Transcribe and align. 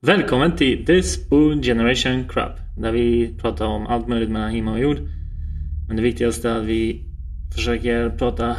Välkommen 0.00 0.56
till 0.56 0.86
This 0.86 1.14
Spoon 1.14 1.62
Generation 1.62 2.28
Crap. 2.28 2.58
Där 2.78 2.92
vi 2.92 3.34
pratar 3.38 3.66
om 3.66 3.86
allt 3.86 4.08
möjligt 4.08 4.30
mellan 4.30 4.50
himmel 4.50 4.74
och 4.74 4.80
jord. 4.80 4.98
Men 5.88 5.96
det 5.96 6.02
viktigaste 6.02 6.50
är 6.50 6.58
att 6.58 6.64
vi 6.64 7.04
försöker 7.54 8.10
prata 8.10 8.56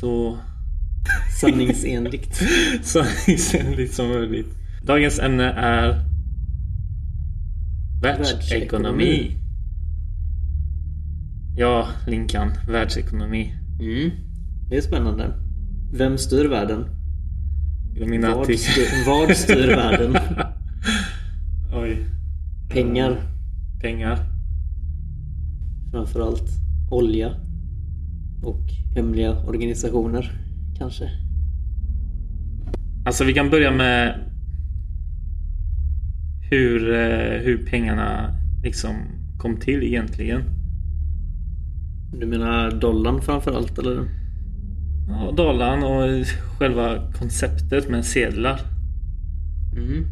så 0.00 0.38
Sanningsenligt. 1.40 2.36
sanningsenligt 2.82 3.94
som 3.94 4.08
möjligt. 4.08 4.54
Dagens 4.82 5.18
ämne 5.18 5.52
är 5.52 6.04
världsekonomi. 8.02 8.34
Världsekonomi. 8.42 9.36
Ja, 11.56 11.88
Linkan. 12.06 12.52
Världsekonomi. 12.68 13.65
Mm. 13.80 14.10
Det 14.68 14.76
är 14.76 14.80
spännande. 14.80 15.32
Vem 15.92 16.18
styr 16.18 16.44
världen? 16.48 16.84
Menar 18.06 18.34
Vad 18.34 18.58
styr, 18.58 19.06
vad 19.06 19.36
styr 19.36 19.66
världen? 19.76 20.16
Oj. 21.72 22.06
Pengar 22.68 23.36
Pengar. 23.80 24.18
framförallt. 25.90 26.50
Olja. 26.90 27.34
Och 28.42 28.62
hemliga 28.94 29.44
organisationer 29.46 30.32
kanske. 30.78 31.10
Alltså 33.06 33.24
vi 33.24 33.34
kan 33.34 33.50
börja 33.50 33.70
med 33.70 34.30
hur, 36.50 36.94
eh, 36.94 37.40
hur 37.40 37.66
pengarna 37.70 38.34
liksom 38.62 38.94
kom 39.38 39.56
till 39.56 39.82
egentligen. 39.82 40.42
Du 42.12 42.26
menar 42.26 42.70
dollarn 42.70 43.22
framförallt 43.22 43.78
eller? 43.78 44.08
Ja, 45.08 45.32
dollarn 45.36 45.82
och 45.82 46.26
själva 46.58 47.12
konceptet 47.12 47.88
med 47.88 48.04
sedlar. 48.04 48.60
Mm. 49.76 50.04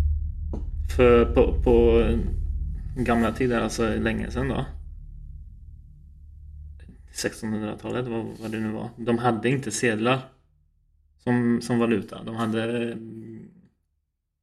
För 0.96 1.24
på, 1.24 1.62
på 1.62 2.06
gamla 2.96 3.33
tider, 3.33 3.60
alltså 3.60 3.94
länge 3.94 4.30
sedan 4.30 4.48
då. 4.48 4.66
1600-talet, 7.14 8.08
vad, 8.08 8.27
vad 8.42 8.50
det 8.50 8.61
nu 8.61 8.72
var. 8.72 8.88
De 8.96 9.18
hade 9.18 9.48
inte 9.48 9.70
sedlar 9.70 10.20
som, 11.18 11.61
som 11.62 11.78
valuta. 11.78 12.22
De 12.24 12.36
hade 12.36 12.92
mm, 12.92 13.42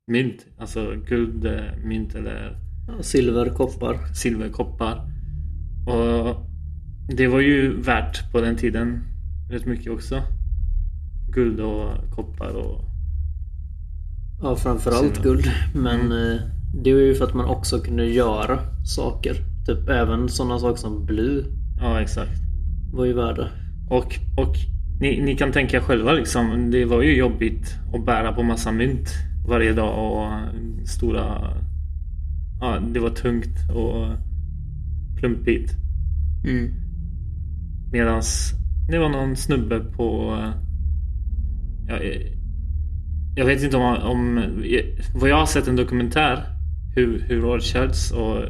mynt, 0.07 0.45
alltså 0.57 0.95
guldmynt 1.07 2.15
eller 2.15 2.57
Ja, 2.87 3.03
silver, 3.03 3.49
koppar. 3.49 4.13
silver, 4.13 4.49
koppar. 4.49 5.01
Och 5.87 6.50
det 7.17 7.27
var 7.27 7.39
ju 7.39 7.81
värt 7.81 8.31
på 8.31 8.41
den 8.41 8.55
tiden 8.55 9.03
rätt 9.49 9.65
mycket 9.65 9.91
också. 9.91 10.21
Guld 11.33 11.59
och 11.59 11.89
koppar 12.15 12.49
och 12.55 12.85
Ja, 14.41 14.55
framförallt 14.55 15.15
Silver. 15.15 15.23
guld. 15.23 15.51
Men 15.75 16.11
eh, 16.11 16.41
det 16.83 16.93
var 16.93 17.01
ju 17.01 17.15
för 17.15 17.25
att 17.25 17.33
man 17.33 17.45
också 17.45 17.79
kunde 17.79 18.05
göra 18.05 18.59
saker. 18.85 19.35
Typ 19.65 19.89
även 19.89 20.29
sådana 20.29 20.59
saker 20.59 20.77
som 20.77 21.05
bly 21.05 21.43
ja 21.79 22.01
exakt. 22.01 22.31
var 22.93 23.05
ju 23.05 23.13
värda. 23.13 23.49
Och, 23.89 24.19
och 24.37 24.55
ni, 24.99 25.21
ni 25.21 25.35
kan 25.37 25.51
tänka 25.51 25.81
själva 25.81 26.13
liksom. 26.13 26.71
Det 26.71 26.85
var 26.85 27.01
ju 27.01 27.17
jobbigt 27.17 27.75
att 27.93 28.05
bära 28.05 28.31
på 28.33 28.43
massa 28.43 28.71
mynt 28.71 29.07
varje 29.47 29.73
dag 29.73 30.11
och 30.13 30.29
stora... 30.87 31.53
Ja, 32.61 32.79
det 32.93 32.99
var 32.99 33.09
tungt 33.09 33.69
och 33.73 34.07
klumpigt. 35.19 35.73
Mm. 36.47 36.71
Medans 37.91 38.53
det 38.91 38.97
var 38.97 39.09
någon 39.09 39.35
snubbe 39.35 39.79
på... 39.79 40.37
Ja, 41.87 41.99
eh, 41.99 42.21
jag 43.35 43.45
vet 43.45 43.63
inte 43.63 43.77
om, 43.77 43.83
om... 43.83 44.37
Eh, 44.37 44.85
vad 45.15 45.29
jag 45.29 45.37
har 45.37 45.45
sett 45.45 45.67
en 45.67 45.75
dokumentär 45.75 46.43
hur, 46.95 47.19
hur 47.19 47.41
Rothschilds 47.41 48.11
och 48.11 48.43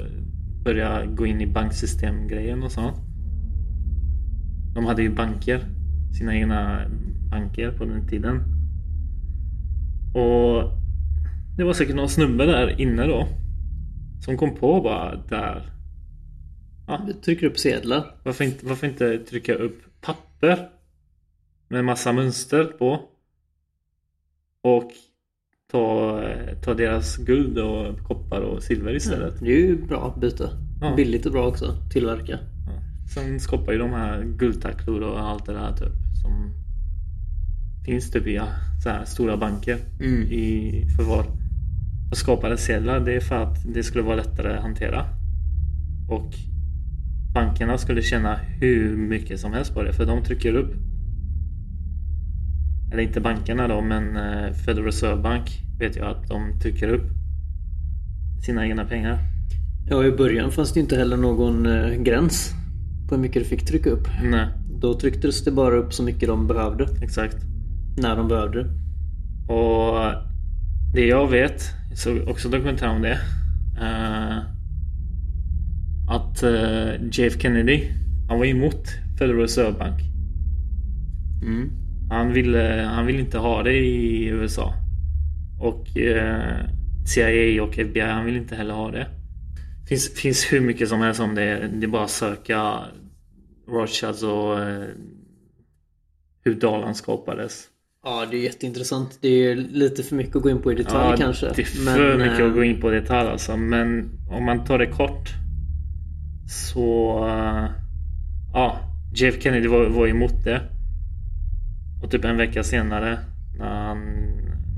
börja 0.64 1.06
gå 1.06 1.26
in 1.26 1.42
i 1.42 1.48
banksystemgrejen 1.48 2.64
och 2.64 2.72
sånt. 2.72 2.98
De 4.76 4.86
hade 4.86 5.02
ju 5.02 5.16
banker. 5.16 5.66
Sina 6.18 6.36
egna 6.36 6.82
banker 7.32 7.72
på 7.72 7.86
den 7.86 8.08
tiden. 8.08 8.44
Och 10.14 10.72
det 11.58 11.64
var 11.64 11.74
säkert 11.74 11.96
någon 11.96 12.10
snubbe 12.10 12.46
där 12.46 12.82
inne 12.82 13.08
då. 13.08 13.28
Som 14.20 14.38
kom 14.38 14.56
på 14.56 14.82
bara 14.82 15.16
där. 15.16 15.62
Ja, 16.92 17.02
Du 17.08 17.14
trycker 17.14 17.48
upp 17.48 17.60
sedlar. 17.60 18.16
varför 18.24 18.44
inte, 18.46 18.66
varför 18.66 18.88
inte 18.88 19.18
trycka 19.18 19.54
upp 19.56 19.82
papper 20.02 20.70
med 21.68 21.86
massa 21.86 22.12
mönster 22.12 22.64
på 22.64 23.02
och 24.64 24.92
ta, 25.72 26.22
ta 26.64 26.74
deras 26.74 27.18
guld 27.18 27.58
och 27.58 28.00
koppar 28.00 28.42
och 28.42 28.64
silver 28.64 28.96
istället. 28.96 29.40
Det 29.40 29.52
är 29.52 29.58
ju 29.60 29.86
bra 29.88 30.16
byte. 30.22 30.50
Ja. 30.82 30.96
Billigt 30.96 31.26
och 31.26 31.32
bra 31.32 31.48
också. 31.48 31.78
Tillverka. 31.92 32.40
Ja. 32.68 32.72
Sen 33.14 33.40
skapar 33.40 33.72
ju 33.72 33.78
de 33.78 33.90
här 33.90 34.24
guldtacklor 34.24 35.02
och 35.02 35.20
allt 35.20 35.46
det 35.46 35.54
där 35.54 35.72
typ 35.72 35.94
som 36.22 36.54
finns 37.86 38.12
typ 38.12 38.28
i 38.28 38.36
ja, 38.36 38.48
så 38.84 38.90
här 38.90 39.06
stora 39.06 39.38
banker 39.38 39.78
Mm. 40.00 40.22
i 40.32 40.72
förvar. 40.98 41.26
Och 42.12 42.18
skapade 42.18 42.58
sedlar 42.58 43.00
det 43.00 43.14
är 43.16 43.20
för 43.20 43.36
att 43.44 43.74
det 43.74 43.84
skulle 43.84 44.04
vara 44.04 44.16
lättare 44.16 44.54
att 44.56 44.62
hantera. 44.62 45.06
Och 46.10 46.34
bankerna 47.34 47.78
skulle 47.78 48.02
tjäna 48.02 48.36
hur 48.36 48.98
mycket 48.98 49.40
som 49.40 49.54
helst 49.54 49.74
på 49.74 49.84
det 49.84 49.94
för 49.94 50.06
de 50.06 50.24
trycker 50.24 50.56
upp. 50.56 50.74
Eller 52.92 53.04
inte 53.04 53.22
bankerna 53.22 53.68
då 53.68 53.82
men 53.82 54.18
eh, 54.18 54.54
Federal 54.54 54.86
Reserve 54.86 55.22
Bank 55.22 55.50
vet 55.80 55.96
jag 55.96 56.08
att 56.08 56.28
de 56.28 56.60
trycker 56.60 56.88
upp 56.90 57.10
sina 58.46 58.68
egna 58.68 58.86
pengar. 58.86 59.20
Ja, 59.90 60.04
i 60.04 60.12
början 60.12 60.52
fanns 60.52 60.74
det 60.74 60.80
inte 60.80 60.96
heller 60.96 61.18
någon 61.18 61.66
eh, 61.66 61.90
gräns 62.04 62.54
på 63.10 63.16
hur 63.16 63.22
mycket 63.22 63.44
du 63.44 63.50
fick 63.50 63.66
trycka 63.66 63.90
upp. 63.90 64.08
Nej, 64.24 64.48
Då 64.82 64.94
trycktes 65.00 65.44
det 65.44 65.52
bara 65.52 65.76
upp 65.76 65.94
så 65.94 66.04
mycket 66.04 66.30
de 66.30 66.48
behövde. 66.48 66.88
exakt. 67.02 67.38
När 67.98 68.16
de 68.16 68.28
behövde. 68.28 68.60
Och 69.48 69.96
det 70.94 71.06
jag 71.08 71.28
vet, 71.28 71.64
jag 71.90 71.98
såg 71.98 72.28
också 72.28 72.50
dokumentär 72.50 72.90
om 72.90 73.02
det. 73.02 73.18
Att 76.12 76.44
eh, 76.44 76.90
JF 77.12 77.42
Kennedy, 77.42 77.88
han 78.28 78.40
var 78.40 78.46
emot 78.46 78.88
Federal 79.20 79.40
Reserve 79.40 79.72
Bank. 79.72 80.00
Mm. 81.42 81.70
Han 82.10 82.34
ville, 82.34 82.90
han 82.94 83.06
ville 83.06 83.20
inte 83.20 83.38
ha 83.38 83.64
det 83.64 83.74
i 83.74 84.26
USA. 84.26 84.74
Och 85.60 85.98
eh, 85.98 86.66
CIA 87.06 87.64
och 87.64 87.78
FBI, 87.78 88.02
han 88.02 88.26
vill 88.26 88.38
inte 88.38 88.56
heller 88.56 88.74
ha 88.74 88.92
det. 88.92 89.08
Finns, 89.90 90.14
finns 90.14 90.54
hur 90.54 90.62
mycket 90.62 90.90
som 90.90 91.02
helst 91.02 91.20
om 91.20 91.36
det. 91.36 91.70
Det 91.74 91.86
är 91.86 91.88
bara 91.88 92.04
att 92.04 92.12
söka 92.12 92.80
Rothschilds 93.68 94.24
och 94.24 94.60
eh, 94.60 94.84
hur 96.44 96.54
dollarn 96.56 96.96
skapades. 96.96 97.68
Ja, 98.04 98.28
det 98.32 98.38
är 98.38 98.42
jätteintressant. 98.42 99.18
Det 99.22 99.28
är 99.28 99.56
lite 99.56 100.04
för 100.04 100.16
mycket 100.16 100.36
att 100.36 100.42
gå 100.42 100.50
in 100.50 100.62
på 100.62 100.72
i 100.72 100.76
detalj 100.76 101.18
kanske. 101.18 101.46
Det 101.56 101.62
är 101.62 101.66
för 101.66 102.18
mycket 102.18 102.40
eh, 102.40 102.48
att 102.48 102.54
gå 102.54 102.64
in 102.64 102.82
på 102.82 102.90
detalj 102.90 103.30
alltså. 103.30 103.58
Men 103.58 104.10
om 104.32 104.46
man 104.46 104.66
tar 104.66 104.80
det 104.80 104.88
kort. 104.88 105.30
Så... 106.52 107.18
eh, 107.28 107.70
Ja, 108.54 108.78
JF 109.14 109.44
Kennedy 109.44 109.68
var, 109.68 109.86
var 109.90 110.08
emot 110.08 110.44
det. 110.44 110.62
Och 112.04 112.12
typ 112.12 112.26
en 112.26 112.38
vecka 112.38 112.64
senare 112.64 113.20
när 113.58 113.70
han, 113.88 113.98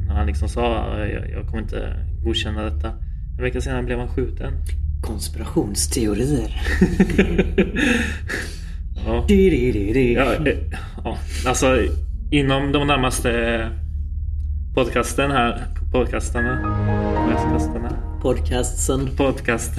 när 0.08 0.14
han 0.16 0.28
liksom 0.28 0.50
sa 0.50 0.98
jag, 1.00 1.30
jag 1.30 1.48
kommer 1.48 1.64
inte 1.64 1.96
godkänna 2.24 2.64
detta. 2.64 2.90
En 3.38 3.44
vecka 3.44 3.62
senare 3.62 3.84
blev 3.84 4.00
han 4.00 4.08
skjuten. 4.08 4.54
Konspirationsteorier. 5.02 6.62
Ja, 10.14 10.34
eh, 10.34 10.58
ja, 11.04 11.18
alltså 11.48 11.86
inom 12.32 12.72
de 12.72 12.88
närmaste 12.88 13.32
podcasten 14.74 15.32
här. 15.32 15.66
Podcastarna. 15.92 16.58
Podcastarna. 17.28 18.20
Podcastsen. 18.22 19.10
podcast. 19.18 19.72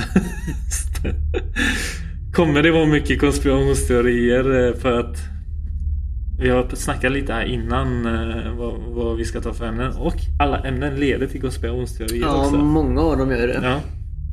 Kommer 2.32 2.62
det 2.62 2.70
vara 2.70 2.86
mycket 2.86 3.20
konspirationsteorier 3.20 4.68
eh, 4.68 4.74
för 4.74 5.00
att 5.00 5.16
vi 6.38 6.48
har 6.48 6.68
snackat 6.74 7.12
lite 7.12 7.32
här 7.32 7.44
innan 7.44 8.06
eh, 8.06 8.52
vad, 8.56 8.74
vad 8.80 9.16
vi 9.16 9.24
ska 9.24 9.40
ta 9.40 9.52
för 9.54 9.66
ämnen 9.66 9.92
och 9.96 10.14
alla 10.38 10.58
ämnen 10.58 10.94
leder 10.94 11.26
till 11.26 11.40
konspirationsteorier 11.40 12.22
Ja, 12.22 12.46
också. 12.46 12.56
många 12.56 13.00
av 13.00 13.18
dem 13.18 13.30
gör 13.30 13.46
det. 13.46 13.60
Ja. 13.62 13.80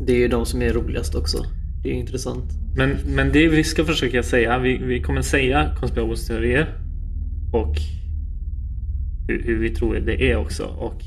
Det 0.06 0.14
är 0.14 0.18
ju 0.18 0.28
de 0.28 0.46
som 0.46 0.62
är 0.62 0.74
roligast 0.74 1.16
också. 1.16 1.46
Det 1.84 1.90
är 1.90 1.94
intressant. 1.94 2.52
Men, 2.76 2.98
men 3.06 3.32
det 3.32 3.48
vi 3.48 3.64
ska 3.64 3.86
försöka 3.86 4.24
säga, 4.24 4.58
vi, 4.60 4.78
vi 4.78 5.02
kommer 5.02 5.22
säga 5.22 5.76
konspirationsteorier 5.80 6.70
och 7.54 7.76
hur, 9.28 9.44
hur 9.44 9.60
vi 9.60 9.70
tror 9.70 9.96
det 9.96 10.32
är 10.32 10.36
också. 10.36 10.64
Och 10.66 11.02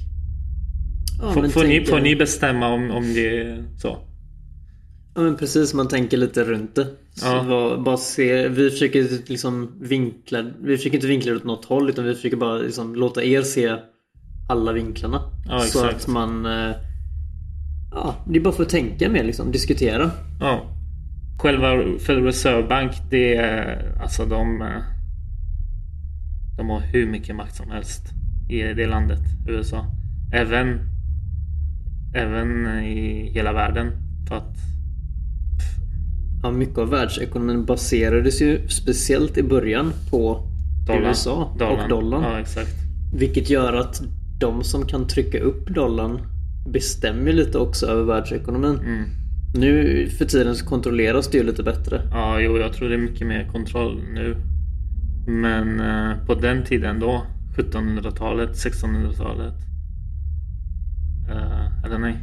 Ja, 1.21 1.33
får, 1.33 1.49
får, 1.49 1.65
ni, 1.65 1.85
får 1.85 2.01
ni 2.01 2.17
bestämma 2.17 2.69
om, 2.69 2.91
om 2.91 3.03
det 3.15 3.41
är 3.41 3.65
så? 3.79 3.99
Ja 5.15 5.21
men 5.21 5.37
precis, 5.37 5.75
man 5.75 5.89
tänker 5.89 6.17
lite 6.17 6.45
runt 6.45 6.75
det. 6.75 6.87
Ja. 7.23 7.45
bara, 7.49 7.79
bara 7.79 7.97
se, 7.97 8.49
vi 8.49 8.71
försöker 8.71 9.09
liksom 9.31 9.73
vinkla, 9.81 10.45
vi 10.65 10.77
försöker 10.77 10.97
inte 10.97 11.07
vinkla 11.07 11.31
det 11.33 11.37
åt 11.37 11.45
något 11.45 11.65
håll 11.65 11.91
utan 11.91 12.05
vi 12.05 12.15
försöker 12.15 12.37
bara 12.37 12.59
liksom 12.59 12.95
låta 12.95 13.25
er 13.25 13.43
se 13.43 13.77
alla 14.49 14.73
vinklarna. 14.73 15.21
Ja, 15.49 15.61
så 15.61 15.85
att 15.85 16.09
man... 16.09 16.47
eh, 16.47 16.77
Ja, 17.97 18.15
det 18.29 18.39
är 18.39 18.41
bara 18.43 18.55
för 18.55 18.63
att 18.63 18.69
tänka 18.69 19.09
mer 19.09 19.25
liksom, 19.25 19.53
diskutera. 19.53 20.11
Ja. 20.41 20.71
Själva 21.43 21.99
Federal 21.99 22.25
Reserve 22.25 22.69
Bank, 22.69 22.93
det 23.11 23.35
är 23.37 23.93
alltså 24.03 24.25
de... 24.25 24.63
De 26.57 26.71
har 26.71 26.81
hur 26.81 27.07
mycket 27.07 27.37
makt 27.37 27.57
som 27.57 27.71
helst 27.71 28.03
i 28.49 28.63
det 28.63 28.87
landet, 28.87 29.21
USA. 29.49 29.87
Även, 30.33 30.81
även 32.15 32.67
i 32.85 33.31
hela 33.35 33.53
världen. 33.53 33.93
För 34.29 34.37
att... 34.37 34.57
Ja, 36.43 36.51
mycket 36.51 36.79
av 36.79 36.91
världsekonomin 36.91 37.65
baserades 37.65 38.43
ju 38.43 38.69
speciellt 38.69 39.39
i 39.39 39.43
början 39.43 39.93
på 40.11 40.51
Dollarn. 40.87 41.05
USA 41.05 41.55
och 41.61 41.89
dollarn. 41.89 42.23
Ja, 42.23 42.41
exakt. 42.41 42.75
Vilket 43.15 43.51
gör 43.51 43.73
att 43.73 44.03
de 44.41 44.65
som 44.65 44.87
kan 44.87 45.07
trycka 45.07 45.41
upp 45.41 45.69
dollarn 45.69 46.21
bestämmer 46.73 47.33
lite 47.33 47.59
också 47.59 47.87
över 47.87 48.03
världsekonomin. 48.03 48.79
Mm. 48.79 49.05
Nu 49.55 50.09
för 50.19 50.25
tiden 50.25 50.57
så 50.57 50.67
kontrolleras 50.67 51.29
det 51.29 51.39
ju 51.39 51.45
lite 51.45 51.63
bättre. 51.63 52.03
Ja, 52.11 52.41
jo, 52.41 52.59
jag 52.59 52.73
tror 52.73 52.89
det 52.89 52.95
är 52.95 52.99
mycket 52.99 53.27
mer 53.27 53.49
kontroll 53.53 54.03
nu. 54.15 54.37
Men 55.27 55.81
eh, 55.81 56.27
på 56.27 56.35
den 56.35 56.65
tiden 56.65 57.01
då, 57.01 57.27
1700-talet, 57.57 58.51
1600-talet. 58.51 59.55
Eh, 61.31 61.85
eller 61.85 61.99
nej? 61.99 62.17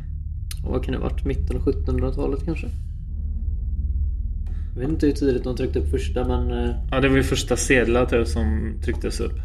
Och 0.66 0.72
vad 0.72 0.84
kan 0.86 0.92
det 0.94 1.00
ha 1.00 1.10
varit? 1.10 1.26
Mitten 1.26 1.58
av 1.58 1.64
1700-talet 1.66 2.46
kanske? 2.46 2.68
Jag 4.76 4.82
vet 4.82 4.90
inte 4.90 5.06
hur 5.06 5.14
tidigt 5.14 5.44
de 5.44 5.56
tryckte 5.58 5.80
upp 5.80 5.92
första 5.92 6.28
men... 6.28 6.52
eh, 6.52 6.76
Ja, 6.92 7.00
det 7.00 7.10
var 7.10 7.18
ju 7.18 7.24
första 7.24 7.56
sedlar 7.56 8.06
typ, 8.06 8.28
som 8.28 8.74
trycktes 8.86 9.20
upp. 9.20 9.40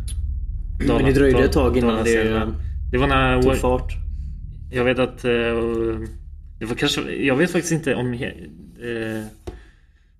Men 0.86 1.04
det 1.04 1.12
dröjde 1.12 1.44
ett 1.44 1.52
tag 1.52 1.76
innan 1.76 2.04
det. 2.04 2.52
Det 2.92 2.98
var 2.98 3.06
när... 3.06 3.42
tog 3.42 3.56
fart. 3.56 3.92
Jag 4.70 4.84
vet 4.84 4.98
att... 4.98 5.22
det 6.58 6.64
var 6.66 6.74
kanske... 6.74 7.12
Jag 7.12 7.36
vet 7.36 7.50
faktiskt 7.50 7.72
inte 7.72 7.94
om 7.94 8.14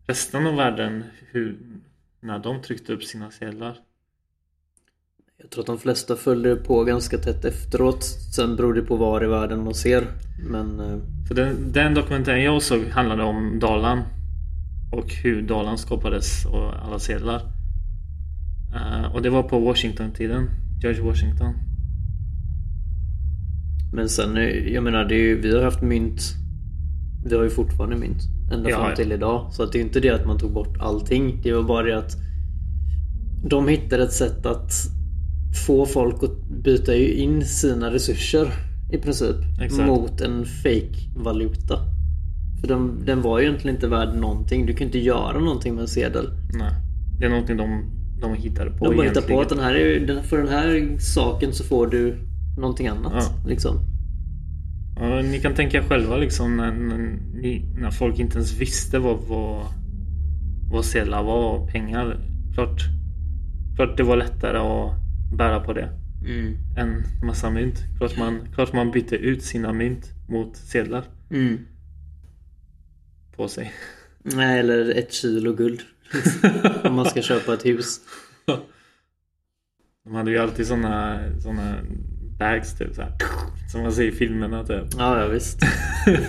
resten 0.07 0.47
av 0.47 0.57
världen 0.57 1.05
hur... 1.33 1.57
När 2.27 2.39
de 2.39 2.63
tryckte 2.63 2.93
upp 2.93 3.03
sina 3.05 3.31
sedlar. 3.31 3.77
Jag 5.43 5.51
tror 5.51 5.63
att 5.63 5.67
de 5.67 5.79
flesta 5.79 6.17
följde 6.17 6.57
på 6.57 6.85
ganska 6.85 7.19
tätt 7.19 7.45
efteråt. 7.45 8.05
Sen 8.35 8.57
beror 8.57 8.75
det 8.75 8.83
på 8.83 8.97
var 8.97 9.25
i 9.25 9.27
världen 9.27 9.65
man 9.65 9.75
ser. 9.75 10.07
Men... 10.51 10.81
eh, 10.81 10.99
För 11.29 11.35
den, 11.35 11.73
den 11.73 11.95
dokumentären 11.95 12.43
jag 12.43 12.63
såg 12.63 12.85
handlade 12.89 13.23
om 13.23 13.59
dollarn. 13.59 14.03
Och 14.93 15.13
hur 15.13 15.43
dollarn 15.43 15.79
skapades 15.79 16.45
och 16.47 16.85
alla 16.85 16.99
sedlar. 16.99 17.43
Eh, 18.75 19.15
och 19.15 19.23
det 19.23 19.31
var 19.31 19.43
på 19.43 19.59
Washington-tiden. 19.59 20.51
George 20.83 21.03
Washington. 21.03 21.55
Men 23.93 24.09
sen, 24.09 24.37
eh, 24.37 24.73
jag 24.75 24.85
menar 24.85 25.11
ju, 25.11 25.41
vi 25.41 25.57
har 25.57 25.63
haft 25.65 25.83
mynt. 25.83 26.21
Vi 27.25 27.37
har 27.37 27.45
ju 27.45 27.51
fortfarande 27.51 27.97
mynt. 27.97 28.23
Ända 28.53 28.71
Ja, 28.71 28.77
fram 28.77 28.95
till 28.97 29.13
idag. 29.13 29.49
Så 29.53 29.63
att 29.63 29.73
det 29.73 29.79
är 29.79 29.83
inte 29.83 30.01
det 30.01 30.11
att 30.11 30.27
man 30.27 30.39
tog 30.39 30.53
bort 30.53 30.77
allting. 30.81 31.41
Det 31.43 31.53
var 31.53 31.63
bara 31.63 31.83
det 31.83 31.99
att 31.99 32.17
de 33.45 33.69
hittade 33.69 34.03
ett 34.03 34.13
sätt 34.13 34.47
att 34.47 34.73
få 35.67 35.87
folk 35.87 36.23
att 36.23 36.49
byta 36.65 36.95
in 36.95 37.45
sina 37.47 37.93
resurser 37.93 38.53
i 38.93 38.99
princip 38.99 39.37
Exakt. 39.63 39.87
mot 39.87 40.21
en 40.21 40.45
fake 40.45 41.09
valuta. 41.17 41.79
För 42.61 42.69
den, 42.69 43.05
den 43.05 43.23
var 43.23 43.39
ju 43.39 43.47
egentligen 43.47 43.77
inte 43.77 43.89
värd 43.89 44.15
någonting. 44.17 44.67
Du 44.67 44.75
kan 44.75 44.87
inte 44.87 44.99
göra 44.99 45.39
någonting 45.39 45.75
med 45.75 45.83
en 45.83 45.89
sedel. 45.89 46.31
Nej. 46.59 46.73
Det 47.19 47.27
är 47.27 47.31
någonting 47.31 47.57
de, 47.57 47.91
de 48.21 48.35
hittade 48.35 48.71
på 48.71 48.85
De 48.85 48.97
bara 48.97 49.07
hittar 49.07 49.21
på 49.21 49.41
att 49.41 49.49
den 49.49 49.59
här 49.59 49.75
är, 49.75 50.23
för 50.23 50.39
den 50.39 50.49
här 50.49 50.97
saken 50.99 51.53
så 51.53 51.65
får 51.65 51.87
du 51.87 52.19
någonting 52.59 52.87
annat. 52.87 53.13
Ja. 53.15 53.49
Liksom. 53.49 53.96
Ja, 55.01 55.23
ni 55.23 55.41
kan 55.41 55.55
tänka 55.55 55.83
själva 55.83 56.17
liksom 56.17 56.57
när, 56.57 56.73
när, 56.73 57.19
när 57.81 57.91
folk 57.91 58.19
inte 58.19 58.35
ens 58.39 58.53
visste 58.61 58.99
vad, 58.99 59.19
vad, 59.19 59.67
vad 60.71 60.85
sedlar 60.85 61.23
var 61.23 61.53
och 61.59 61.69
pengar. 61.71 62.21
Klart, 62.55 62.81
klart 63.77 63.97
det 63.97 64.03
var 64.03 64.17
lättare 64.17 64.59
att 64.59 64.93
bära 65.37 65.61
på 65.61 65.73
det 65.73 65.89
Mm. 66.27 66.55
än 66.77 67.03
massa 67.27 67.51
mynt. 67.51 67.75
Klart 67.99 68.19
man, 68.19 68.41
klart 68.55 68.73
man 68.73 68.91
bytte 68.91 69.17
ut 69.17 69.43
sina 69.43 69.73
mynt 69.73 70.11
mot 70.29 70.57
sedlar 70.57 71.05
Mm. 71.31 71.59
på 73.37 73.49
sig. 73.49 73.73
Nej, 74.23 74.59
eller 74.61 74.99
ett 74.99 75.13
kilo 75.13 75.53
guld. 75.53 75.81
Om 76.85 76.95
man 76.95 77.05
ska 77.07 77.23
köpa 77.23 77.55
ett 77.55 77.67
hus. 77.67 78.01
De 80.05 80.15
hade 80.15 80.31
ju 80.31 80.39
alltid 80.39 80.67
såna, 80.67 81.21
såna 81.41 81.75
bags 82.39 82.79
typ 82.79 82.95
så 82.95 83.03
här, 83.03 83.13
Som 83.73 83.83
man 83.83 83.93
ser 83.93 84.05
i 84.05 84.13
filmerna 84.13 84.65
typ. 84.65 84.85
Ja, 84.99 85.21
ja 85.21 85.29
visst. 85.29 85.61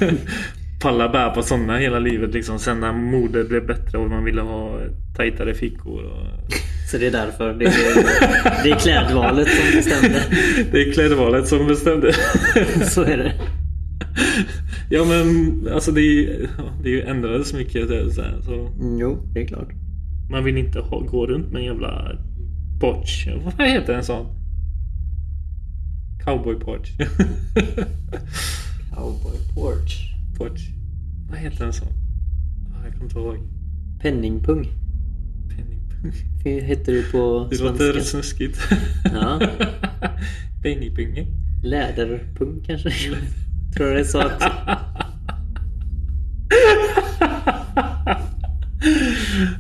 Palla 0.82 1.10
bär 1.10 1.30
på 1.30 1.42
såna 1.42 1.78
hela 1.78 2.00
livet 2.00 2.34
liksom. 2.34 2.60
Sen 2.60 2.80
när 2.80 2.94
modet 2.94 3.50
blev 3.50 3.66
bättre 3.68 3.98
och 3.98 4.10
man 4.10 4.24
ville 4.24 4.42
ha 4.42 4.80
tajtare 5.16 5.54
fickor. 5.54 6.04
Och... 6.04 6.54
Så 6.92 6.98
det 6.98 7.08
är 7.08 7.12
därför. 7.12 7.54
Det 7.54 7.66
är, 7.66 8.64
det 8.64 8.72
är 8.72 8.80
klädvalet 8.80 9.48
som 9.48 9.72
bestämde. 9.78 10.22
Det 10.72 10.82
är 10.82 10.94
klädvalet 10.94 11.48
som 11.48 11.68
bestämde. 11.68 12.14
Så 12.84 13.04
är 13.04 13.18
det. 13.18 13.34
ja 14.90 15.06
men 15.06 15.68
alltså 15.74 15.92
det 15.92 16.02
är 16.02 16.50
det 16.84 16.90
är 16.90 16.94
ju 16.94 17.02
ändrades 17.02 17.54
mycket. 17.54 17.88
Så 17.88 18.22
här, 18.22 18.42
så 18.42 18.70
Jo, 19.00 19.18
det 19.34 19.42
är 19.42 19.48
klart. 19.48 19.70
man 20.32 20.44
vill 20.44 20.58
inte 20.58 20.80
ha, 20.80 21.00
gå 21.00 21.28
runt 21.28 21.52
med 21.52 21.60
en 21.60 21.66
jävla 21.66 22.12
botch. 22.82 23.28
Vad 23.58 23.68
heter 23.68 23.94
en 23.94 24.04
sån? 24.04 24.26
Cowboy 26.28 26.56
porch. 26.60 26.92
Cowboy 28.96 29.38
porch. 29.56 30.14
porch. 30.38 30.62
Vad 31.30 31.40
heter 31.40 31.66
en 31.66 31.74
sån? 31.74 31.88
Ja, 31.88 32.84
Jag 32.84 32.92
kommer 32.94 33.04
inte 33.06 33.20
ihåg. 33.20 33.38
Penningpung. 34.02 34.68
Penningpung. 35.56 36.12
Det 36.44 36.62
heter 36.62 36.94
det 36.94 37.12
på 37.12 37.48
Det 37.52 37.60
låter 37.62 37.92
svenska. 37.92 38.02
snuskigt. 38.04 38.60
Ja. 39.14 39.40
Penningpunge. 40.64 41.28
Läderpung 41.64 42.64
kanske? 42.68 42.90
Tror 43.76 43.88
jag 43.88 43.96
det 43.98 44.02
är 44.02 44.04
så 44.04 44.26
också. 44.26 44.50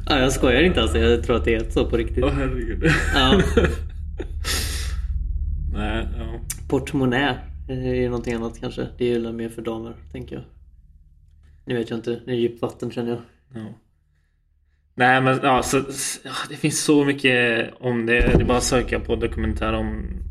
Ja, 0.09 0.19
jag 0.19 0.33
skojar 0.33 0.61
inte 0.61 0.81
alltså. 0.81 0.97
Jag 0.97 1.23
tror 1.23 1.35
att 1.35 1.45
det 1.45 1.55
är 1.55 1.69
så 1.69 1.85
på 1.89 1.97
riktigt. 1.97 2.23
Åh 2.23 2.31
herregud. 2.33 2.91
Ja. 3.15 3.41
Portmonnä 6.69 7.37
är 7.67 7.93
ju 7.93 8.09
någonting 8.09 8.33
annat 8.33 8.59
kanske. 8.59 8.87
Det 8.97 9.05
är 9.05 9.19
ju 9.19 9.31
mer 9.31 9.49
för 9.49 9.61
damer, 9.61 9.95
tänker 10.11 10.35
jag. 10.35 10.45
Nu 11.65 11.77
vet 11.77 11.89
jag 11.89 11.99
inte. 11.99 12.21
Det 12.25 12.31
är 12.31 12.35
djupt 12.35 12.61
vatten 12.61 12.91
känner 12.91 13.09
jag. 13.09 13.21
Ja. 13.53 13.73
Nej 14.95 15.21
men 15.21 15.39
ja, 15.43 15.63
så, 15.63 15.77
ja, 16.23 16.31
det 16.49 16.55
finns 16.55 16.83
så 16.83 17.05
mycket 17.05 17.69
om 17.79 18.05
det. 18.05 18.13
Det 18.13 18.41
är 18.41 18.45
bara 18.45 18.57
att 18.57 18.63
söka 18.63 18.99
på 18.99 19.15
dokumentär 19.15 19.73
om 19.73 20.23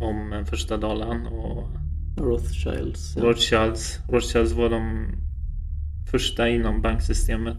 om 0.00 0.32
eh, 0.32 0.44
första 0.44 0.76
dollarn 0.76 1.26
och 1.26 1.68
Rothschilds. 2.16 3.16
Ja. 3.16 3.22
Rothschilds. 3.22 4.00
Rothschilds 4.08 4.52
var 4.52 4.70
de 4.70 5.06
första 6.10 6.48
inom 6.48 6.82
banksystemet. 6.82 7.58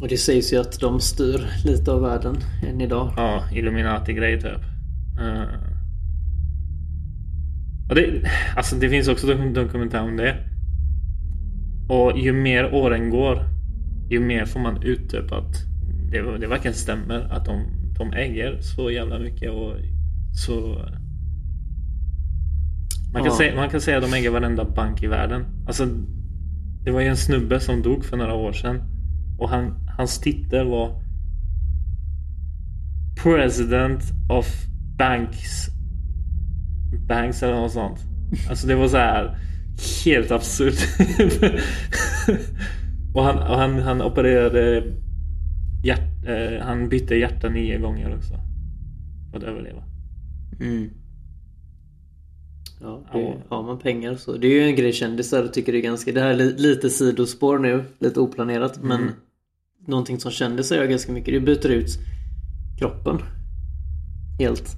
Och 0.00 0.08
det 0.08 0.16
sägs 0.16 0.52
ju 0.52 0.60
att 0.60 0.80
de 0.80 1.00
styr 1.00 1.46
lite 1.64 1.92
av 1.92 2.02
världen 2.02 2.36
än 2.68 2.80
idag. 2.80 3.12
Ja, 3.16 3.44
Illuminati-grej 3.52 4.40
typ. 4.40 4.71
Uh, 5.20 5.72
och 7.88 7.94
det, 7.94 8.28
alltså 8.56 8.76
det 8.76 8.88
finns 8.90 9.08
också 9.08 9.26
dok- 9.26 9.54
dokumentär 9.54 10.02
om 10.02 10.16
det. 10.16 10.36
Och 11.88 12.18
ju 12.18 12.32
mer 12.32 12.74
åren 12.74 13.10
går, 13.10 13.44
ju 14.10 14.20
mer 14.20 14.44
får 14.44 14.60
man 14.60 14.82
ut 14.82 15.10
typ 15.10 15.32
att 15.32 15.54
det, 16.10 16.38
det 16.38 16.46
verkligen 16.46 16.74
stämmer 16.74 17.20
att 17.32 17.44
de, 17.44 17.62
de 17.98 18.12
äger 18.12 18.60
så 18.60 18.90
jävla 18.90 19.18
mycket 19.18 19.50
och 19.50 19.72
så... 20.46 20.84
Man 23.12 23.22
kan, 23.22 23.32
Ja. 23.32 23.36
säga, 23.38 23.56
man 23.56 23.70
kan 23.70 23.80
säga 23.80 23.98
att 23.98 24.10
de 24.10 24.16
äger 24.16 24.30
varenda 24.30 24.64
bank 24.64 25.02
i 25.02 25.06
världen. 25.06 25.44
Alltså, 25.66 25.86
det 26.84 26.90
var 26.90 27.00
ju 27.00 27.06
en 27.06 27.16
snubbe 27.16 27.60
som 27.60 27.82
dog 27.82 28.04
för 28.04 28.16
några 28.16 28.34
år 28.34 28.52
sedan. 28.52 28.82
Och 29.38 29.48
han, 29.48 29.88
hans 29.96 30.20
titel 30.20 30.66
var 30.66 31.02
President 33.22 34.02
of 34.28 34.46
Banks 35.02 35.68
Banks 37.08 37.42
eller 37.42 37.54
något 37.54 37.72
sånt. 37.72 37.98
Alltså 38.50 38.66
det 38.66 38.74
var 38.74 38.88
så 38.88 38.96
här 38.96 39.38
helt 40.04 40.30
absurt. 40.30 40.74
och 43.14 43.22
han, 43.24 43.38
och 43.38 43.56
han, 43.58 43.78
han 43.78 44.02
opererade 44.02 44.82
hjärt, 45.84 46.26
eh, 46.26 46.66
Han 46.66 46.88
bytte 46.88 47.14
hjärta 47.14 47.48
nio 47.48 47.78
gånger 47.78 48.16
också. 48.16 48.34
För 49.30 49.38
att 49.38 49.44
överleva. 49.44 49.82
Mm. 50.60 50.90
Ja, 52.80 53.04
det, 53.12 53.18
Ja. 53.20 53.34
har 53.48 53.62
man 53.62 53.78
pengar 53.78 54.14
så. 54.16 54.36
Det 54.36 54.46
är 54.46 54.50
ju 54.62 54.62
en 54.70 54.76
grej 54.76 54.92
kändisar 54.92 55.46
tycker 55.46 55.72
det 55.72 55.78
är 55.78 55.82
ganska... 55.82 56.12
Det 56.12 56.20
här 56.20 56.30
är 56.30 56.34
li- 56.36 56.56
lite 56.58 56.90
sidospår 56.90 57.58
nu, 57.58 57.84
lite 57.98 58.20
oplanerat 58.20 58.78
men 58.82 59.00
Mm. 59.02 59.14
någonting 59.86 60.20
som 60.20 60.30
kändisar 60.30 60.76
gör 60.76 60.86
ganska 60.86 61.12
mycket 61.12 61.34
det 61.34 61.40
byta 61.40 61.68
ut 61.68 61.98
kroppen. 62.78 63.18
Helt. 64.38 64.76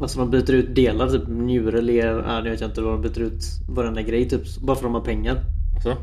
Alltså 0.00 0.18
de 0.18 0.30
byter 0.30 0.52
ut 0.52 0.74
delar, 0.74 1.08
typ 1.08 1.28
njure, 1.28 1.80
lever, 1.80 2.36
äh, 2.36 2.44
det 2.44 2.50
vet 2.50 2.60
jag 2.60 2.70
inte 2.70 2.80
vad 2.80 2.92
de 2.92 3.02
byter 3.02 3.20
ut 3.20 3.42
varenda 3.68 4.02
grej 4.02 4.28
typ 4.28 4.56
bara 4.60 4.76
för 4.76 4.86
att 4.86 4.92
de 4.92 4.94
har 4.94 5.04
pengar. 5.04 5.44
Så. 5.82 5.94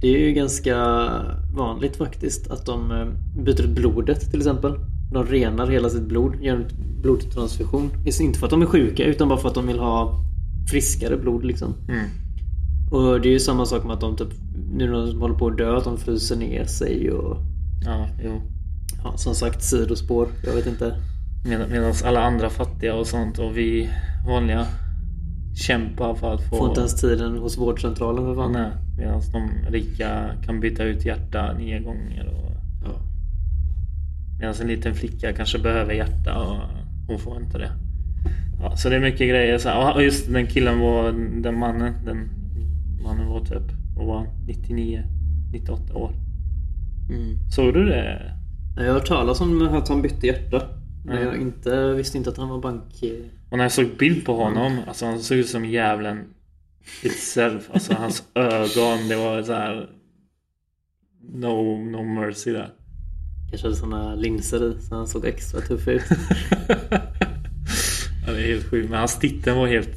Det 0.00 0.08
är 0.08 0.26
ju 0.26 0.32
ganska 0.32 0.76
vanligt 1.56 1.96
faktiskt 1.96 2.50
att 2.50 2.66
de 2.66 2.90
eh, 2.90 3.06
byter 3.44 3.62
ut 3.62 3.76
blodet 3.76 4.30
till 4.30 4.40
exempel. 4.40 4.74
De 5.12 5.24
renar 5.26 5.66
hela 5.66 5.88
sitt 5.88 6.02
blod, 6.02 6.34
gör 6.40 6.56
en 6.56 6.66
blodtransfusion. 7.02 7.90
Inte 8.20 8.38
för 8.38 8.46
att 8.46 8.50
de 8.50 8.62
är 8.62 8.66
sjuka 8.66 9.04
utan 9.04 9.28
bara 9.28 9.38
för 9.38 9.48
att 9.48 9.54
de 9.54 9.66
vill 9.66 9.78
ha 9.78 10.24
friskare 10.70 11.16
blod 11.16 11.44
liksom. 11.44 11.74
Mm. 11.88 12.04
Och 12.90 13.20
det 13.20 13.28
är 13.28 13.32
ju 13.32 13.40
samma 13.40 13.66
sak 13.66 13.84
med 13.84 13.92
att 13.92 14.00
de 14.00 14.16
typ 14.16 14.28
nu 14.72 14.86
när 14.86 15.06
de 15.06 15.20
håller 15.20 15.34
på 15.34 15.46
att 15.46 15.58
dö, 15.58 15.76
att 15.76 15.84
de 15.84 15.96
fryser 15.96 16.36
ner 16.36 16.64
sig 16.64 17.10
och 17.12 17.36
Ja, 17.84 18.08
jo. 18.24 18.40
ja, 19.04 19.16
som 19.16 19.34
sagt 19.34 19.62
sidospår. 19.62 20.28
Jag 20.44 20.54
vet 20.54 20.66
inte. 20.66 20.96
Med, 21.44 21.70
Medan 21.70 21.92
alla 22.04 22.22
andra 22.22 22.50
fattiga 22.50 22.94
och 22.94 23.06
sånt 23.06 23.38
och 23.38 23.56
vi 23.56 23.90
vanliga 24.26 24.66
kämpar 25.58 26.14
för 26.14 26.34
att 26.34 26.42
få... 26.42 26.56
Får 26.56 26.68
inte 26.68 26.80
ens 26.80 27.00
tiden 27.00 27.38
hos 27.38 27.58
vårdcentralen 27.58 28.24
för 28.24 28.34
fan. 28.34 28.52
Nej, 28.52 28.70
medan 28.98 29.22
de 29.32 29.50
rika 29.70 30.30
kan 30.44 30.60
byta 30.60 30.84
ut 30.84 31.04
hjärta 31.04 31.52
nio 31.52 31.80
gånger. 31.80 32.26
Och... 32.26 32.52
Ja. 32.84 33.00
Medan 34.38 34.54
en 34.60 34.66
liten 34.66 34.94
flicka 34.94 35.32
kanske 35.32 35.58
behöver 35.58 35.92
hjärta 35.92 36.38
och 36.38 36.56
hon 37.08 37.18
får 37.18 37.36
inte 37.36 37.58
det. 37.58 37.70
Ja, 38.60 38.76
så 38.76 38.88
det 38.88 38.96
är 38.96 39.00
mycket 39.00 39.28
grejer. 39.28 39.58
Så 39.58 39.68
här. 39.68 39.94
Och 39.94 40.02
just 40.02 40.32
den 40.32 40.46
killen 40.46 40.80
var, 40.80 41.12
den 41.42 41.58
mannen, 41.58 41.94
den 42.04 42.28
mannen 43.02 43.28
var 43.28 43.40
typ, 43.40 43.72
vad 43.96 44.06
var 44.06 44.18
han? 44.18 44.26
99, 44.46 45.02
98 45.52 45.94
år. 45.94 46.12
Mm. 47.10 47.50
Såg 47.50 47.74
du 47.74 47.84
det? 47.84 48.32
Jag 48.76 48.84
har 48.84 48.92
hört 48.92 49.06
talas 49.06 49.40
om 49.40 49.68
att 49.68 49.88
han 49.88 50.02
bytte 50.02 50.26
hjärta. 50.26 50.62
Men 51.04 51.16
Ja. 51.16 51.22
jag 51.22 51.36
inte, 51.40 51.92
visste 51.92 52.18
inte 52.18 52.30
att 52.30 52.36
han 52.36 52.48
var 52.48 52.60
bank... 52.60 52.84
Och 53.50 53.58
när 53.58 53.64
jag 53.64 53.72
såg 53.72 53.96
bild 53.98 54.24
på 54.26 54.34
honom, 54.36 54.78
alltså 54.88 55.06
han 55.06 55.18
såg 55.18 55.38
ut 55.38 55.48
som 55.48 55.64
djävulen 55.64 56.24
itself. 57.02 57.70
Alltså 57.72 57.94
hans 57.94 58.22
ögon, 58.34 59.08
det 59.08 59.16
var 59.16 59.42
så 59.42 59.52
här. 59.52 59.90
No, 61.34 61.76
no 61.90 62.02
mercy 62.20 62.52
där. 62.52 62.70
Kanske 63.50 63.66
hade 63.66 63.76
såna 63.76 64.14
linser 64.14 64.72
i 64.72 64.80
så 64.82 64.94
han 64.94 65.06
såg 65.06 65.24
extra 65.24 65.60
tuff 65.60 65.88
ut. 65.88 66.02
ja, 68.26 68.32
det 68.32 68.42
är 68.44 68.52
helt 68.52 68.70
sjukt. 68.70 68.90
Men 68.90 68.98
hans 68.98 69.18
titel 69.18 69.54
var 69.54 69.66
helt 69.66 69.96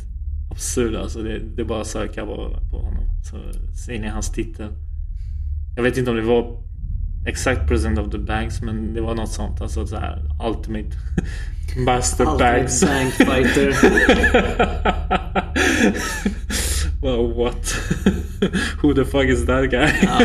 absurd. 0.51 0.95
Alltså 0.95 1.21
det, 1.23 1.39
det 1.55 1.61
är 1.61 1.65
bara 1.65 1.81
att 1.81 1.87
söka 1.87 2.25
på, 2.25 2.35
på 2.71 2.77
honom. 2.77 3.03
Så 3.31 3.37
ser 3.85 3.99
ni 3.99 4.07
hans 4.07 4.31
titel. 4.31 4.67
Jag 5.75 5.83
vet 5.83 5.97
inte 5.97 6.11
om 6.11 6.17
det 6.17 6.23
var 6.23 6.63
exakt 7.25 7.67
President 7.67 7.99
of 7.99 8.11
the 8.11 8.17
Banks 8.17 8.61
men 8.61 8.93
det 8.93 9.01
var 9.01 9.15
något 9.15 9.31
sånt. 9.31 9.61
Alltså 9.61 9.87
så 9.87 9.95
här 9.95 10.21
Ultimate 10.47 10.89
Master 11.85 12.25
Ultimate 12.25 12.53
Banks. 12.53 12.81
Bank 12.83 13.13
Fighter. 13.13 13.71
well 17.01 17.33
what? 17.33 17.75
Who 18.81 18.93
the 18.93 19.05
fuck 19.05 19.25
is 19.25 19.45
that 19.45 19.69
guy? 19.71 19.89
Ja. 20.01 20.19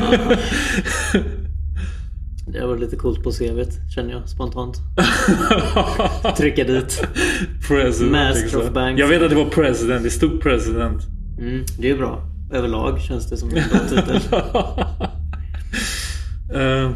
Det 2.49 2.67
var 2.67 2.79
lite 2.79 2.97
coolt 2.97 3.23
på 3.23 3.31
CVt 3.31 3.93
känner 3.95 4.11
jag 4.11 4.29
spontant. 4.29 4.77
Trycka 6.37 6.65
dit. 6.65 7.03
President. 7.69 8.13
Master 8.13 8.43
liksom. 8.43 8.61
of 8.61 8.71
Banks. 8.71 9.01
Jag 9.01 9.09
vet 9.09 9.23
att 9.23 9.31
det 9.31 9.37
var 9.37 9.51
president. 9.51 10.03
Det 10.03 10.11
stod 10.11 10.41
president. 10.41 11.03
Mm, 11.39 11.65
det 11.79 11.91
är 11.91 11.97
bra. 11.97 12.23
Överlag 12.53 13.01
känns 13.01 13.31
det 13.31 13.37
som 13.37 13.49
en 13.49 13.55
bra 13.55 13.79
titel. 13.79 14.21
Eh, 16.57 16.91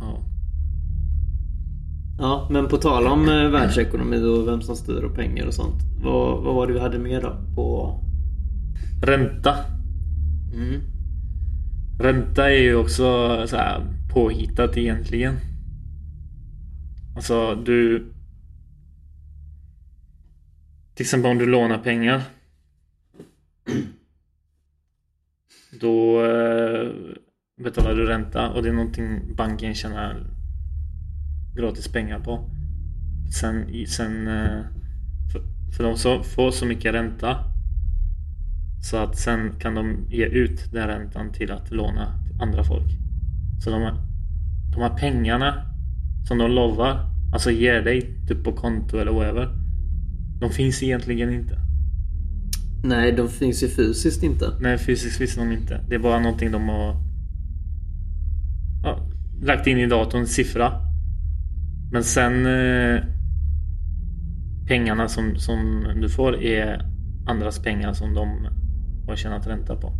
ja. 0.00 0.18
Ja, 2.18 2.48
men 2.50 2.68
på 2.68 2.76
tal 2.76 3.06
om 3.06 3.28
eh, 3.28 3.50
världsekonomi 3.50 4.22
och 4.22 4.48
vem 4.48 4.62
som 4.62 4.76
styr 4.76 5.02
och 5.02 5.14
pengar 5.14 5.46
och 5.46 5.54
sånt. 5.54 5.82
Vad, 6.02 6.42
vad 6.42 6.54
var 6.54 6.66
det 6.66 6.72
vi 6.72 6.80
hade 6.80 6.98
mer 6.98 7.20
då? 7.20 7.36
På... 7.54 7.98
Ränta. 9.02 9.56
Mm. 10.54 10.80
Ränta 12.00 12.50
är 12.50 12.58
ju 12.58 12.74
också 12.74 13.02
så 13.46 13.56
här 13.56 13.86
påhittat 14.14 14.76
egentligen. 14.76 15.36
Alltså 17.16 17.54
du... 17.54 18.06
Till 20.94 21.04
exempel 21.04 21.30
om 21.30 21.38
du 21.38 21.46
lånar 21.46 21.78
pengar. 21.78 22.22
Då 25.80 26.24
eh, 26.24 26.90
betalar 27.62 27.94
du 27.94 28.06
ränta 28.06 28.50
och 28.50 28.62
det 28.62 28.68
är 28.68 28.72
någonting 28.72 29.34
banken 29.36 29.74
tjänar 29.74 30.26
gratis 31.56 31.88
pengar 31.88 32.18
på. 32.18 32.50
Sen, 33.40 33.86
sen 33.86 34.28
eh, 34.28 34.60
för, 35.32 35.42
för 35.76 35.84
de 35.84 35.96
så, 35.96 36.22
får 36.22 36.50
så 36.50 36.66
mycket 36.66 36.94
ränta 36.94 37.36
så 38.82 38.96
att 38.96 39.16
sen 39.16 39.52
kan 39.58 39.74
de 39.74 40.06
ge 40.08 40.24
ut 40.24 40.72
den 40.72 40.88
räntan 40.88 41.32
till 41.32 41.50
att 41.50 41.70
låna 41.70 42.24
till 42.26 42.42
andra 42.42 42.64
folk. 42.64 42.86
Så 43.64 43.70
de, 43.70 43.80
de 44.74 44.82
här 44.82 44.96
pengarna 44.98 45.66
som 46.28 46.38
de 46.38 46.50
lovar, 46.50 47.10
alltså 47.32 47.50
ger 47.50 47.82
dig 47.82 48.00
typ 48.28 48.44
på 48.44 48.52
konto 48.52 48.96
eller 48.98 49.12
whatever. 49.12 49.48
De 50.40 50.50
finns 50.50 50.82
egentligen 50.82 51.32
inte. 51.32 51.58
Nej, 52.84 53.12
de 53.12 53.28
finns 53.28 53.62
ju 53.62 53.68
fysiskt 53.68 54.22
inte. 54.22 54.52
Nej, 54.60 54.78
fysiskt 54.78 55.18
finns 55.18 55.34
de 55.34 55.52
inte. 55.52 55.84
Det 55.88 55.94
är 55.94 55.98
bara 55.98 56.20
någonting 56.20 56.52
de 56.52 56.68
har 56.68 57.09
ja, 58.82 58.98
lagt 59.42 59.66
in 59.66 59.78
i 59.78 59.86
datorn, 59.86 60.26
siffra. 60.26 60.72
Men 61.92 62.04
sen 62.04 62.46
eh, 62.46 63.02
pengarna 64.68 65.08
som, 65.08 65.36
som 65.36 65.84
du 66.00 66.08
får 66.08 66.42
är 66.42 66.86
andras 67.26 67.58
pengar 67.58 67.92
som 67.92 68.14
de 68.14 68.48
har 69.06 69.16
tjänat 69.16 69.46
ränta 69.46 69.76
på. 69.76 69.92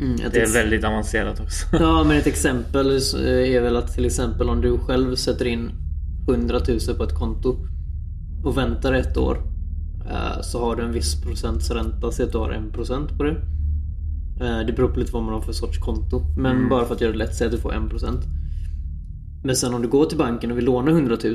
Mm, 0.00 0.16
Det 0.32 0.40
är 0.42 0.52
väldigt 0.52 0.84
avancerat 0.84 1.40
också. 1.40 1.66
Ja, 1.80 2.04
men 2.04 2.16
ett 2.16 2.26
exempel 2.26 2.86
är 2.90 3.60
väl 3.60 3.76
att 3.76 3.94
till 3.94 4.04
exempel 4.06 4.50
om 4.50 4.60
du 4.60 4.78
själv 4.78 5.14
sätter 5.14 5.44
in 5.46 5.70
100 6.28 6.60
000 6.68 6.96
på 6.96 7.04
ett 7.04 7.14
konto 7.14 7.56
och 8.44 8.58
väntar 8.58 8.92
ett 8.92 9.16
år 9.16 9.36
eh, 10.10 10.40
så 10.40 10.64
har 10.64 10.76
du 10.76 10.82
en 10.82 10.92
viss 10.92 11.22
procents 11.22 11.70
ränta, 11.70 12.12
säg 12.12 12.26
att 12.26 12.32
du 12.32 12.38
har 12.38 12.50
en 12.50 12.72
procent 12.72 13.16
på 13.16 13.22
det. 13.24 13.36
Eh, 14.40 14.66
Det 14.66 14.72
beror 14.72 14.88
på 14.88 15.00
lite 15.00 15.12
vad 15.12 15.22
man 15.22 15.34
har 15.34 15.40
för 15.40 15.52
sorts 15.52 15.78
konto. 15.78 16.20
Men 16.36 16.68
bara 16.68 16.84
för 16.84 16.94
att 16.94 17.00
göra 17.00 17.12
det 17.12 17.18
lätt, 17.18 17.34
säg 17.36 17.46
att 17.46 17.52
du 17.52 17.58
får 17.58 17.72
en 17.74 17.88
procent. 17.88 18.20
Men 19.44 19.56
sen 19.56 19.74
om 19.74 19.82
du 19.82 19.88
går 19.88 20.04
till 20.04 20.18
banken 20.18 20.50
och 20.50 20.58
vill 20.58 20.64
låna 20.64 20.90
100 20.90 21.16
000 21.24 21.34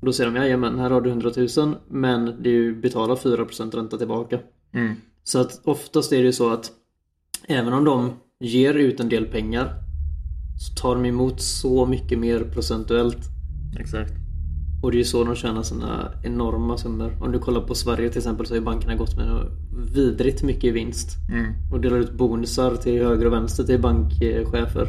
då 0.00 0.12
säger 0.12 0.30
de 0.30 0.36
jajamän, 0.36 0.78
här 0.78 0.90
har 0.90 1.00
du 1.00 1.10
100 1.10 1.30
000 1.56 1.76
men 1.88 2.42
du 2.42 2.74
betalar 2.74 3.16
4% 3.16 3.76
ränta 3.76 3.98
tillbaka. 3.98 4.38
Mm. 4.74 4.94
Så 5.24 5.40
att 5.40 5.60
oftast 5.64 6.12
är 6.12 6.16
det 6.16 6.24
ju 6.24 6.32
så 6.32 6.50
att 6.52 6.70
även 7.48 7.72
om 7.72 7.84
de 7.84 8.12
ger 8.40 8.74
ut 8.74 9.00
en 9.00 9.08
del 9.08 9.24
pengar 9.24 9.74
så 10.58 10.74
tar 10.74 10.94
de 10.94 11.04
emot 11.04 11.40
så 11.40 11.86
mycket 11.86 12.18
mer 12.18 12.40
procentuellt. 12.40 13.18
Exakt. 13.80 14.12
Och 14.82 14.90
det 14.90 14.96
är 14.96 14.98
ju 14.98 15.04
så 15.04 15.24
de 15.24 15.34
tjänar 15.34 15.62
sina 15.62 16.12
enorma 16.22 16.78
summor. 16.78 17.16
Om 17.20 17.32
du 17.32 17.38
kollar 17.38 17.60
på 17.60 17.74
Sverige 17.74 18.08
till 18.08 18.18
exempel 18.18 18.46
så 18.46 18.54
har 18.54 18.58
ju 18.58 18.64
bankerna 18.64 18.94
gått 18.94 19.16
med 19.16 19.46
vidrigt 19.94 20.42
mycket 20.42 20.64
i 20.64 20.70
vinst. 20.70 21.16
Mm. 21.30 21.52
Och 21.72 21.80
delar 21.80 21.96
ut 21.96 22.12
bonusar 22.12 22.76
till 22.76 23.02
höger 23.04 23.26
och 23.26 23.32
vänster 23.32 23.64
till 23.64 23.80
bankchefer. 23.80 24.88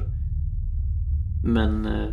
Men 1.45 1.85
eh, 1.85 2.09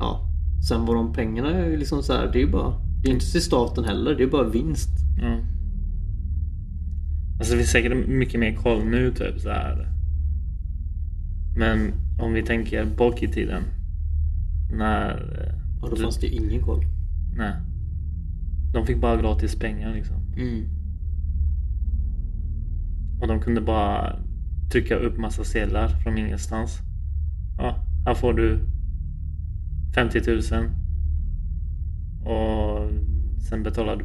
ja, 0.00 0.28
sen 0.68 0.86
var 0.86 0.94
de 0.94 1.12
pengarna 1.12 1.50
är 1.50 1.66
ju 1.70 1.76
liksom 1.76 2.02
så 2.02 2.12
här, 2.12 2.32
det 2.32 2.38
är 2.38 2.46
ju 2.46 2.50
bara 2.50 2.74
det 3.02 3.08
är 3.10 3.14
inte 3.14 3.32
till 3.32 3.42
staten 3.42 3.84
heller, 3.84 4.14
det 4.14 4.22
är 4.22 4.26
bara 4.26 4.48
vinst. 4.48 4.90
Ja. 5.20 5.38
Alltså 7.38 7.52
det 7.52 7.58
finns 7.58 7.70
säkert 7.70 8.08
mycket 8.08 8.40
mer 8.40 8.54
koll 8.54 8.84
nu 8.84 9.10
typ 9.10 9.40
så 9.40 9.48
här. 9.48 9.88
Men 11.56 11.92
om 12.18 12.32
vi 12.32 12.42
tänker 12.42 12.84
bak 12.84 13.22
i 13.22 13.28
tiden. 13.28 13.62
När... 14.72 15.45
Och 15.82 15.90
då 15.90 15.96
du- 15.96 16.02
fanns 16.02 16.18
det 16.20 16.26
ju 16.26 16.32
ingen 16.32 16.62
koll. 16.62 16.84
Nej. 17.36 17.52
De 18.72 18.86
fick 18.86 19.00
bara 19.00 19.16
gratis 19.22 19.58
pengar 19.58 19.94
liksom. 19.94 20.16
Mm. 20.36 20.64
Och 23.20 23.28
de 23.28 23.40
kunde 23.40 23.60
bara 23.60 24.16
trycka 24.72 24.96
upp 24.96 25.18
massa 25.18 25.44
sedlar 25.44 25.88
från 25.88 26.18
ingenstans. 26.18 26.78
Ja, 27.58 27.76
här 28.06 28.14
får 28.14 28.32
du 28.32 28.60
50 29.94 30.20
000. 30.26 30.40
Och 32.24 32.90
sen 33.48 33.62
betalar 33.62 33.96
du, 33.96 34.04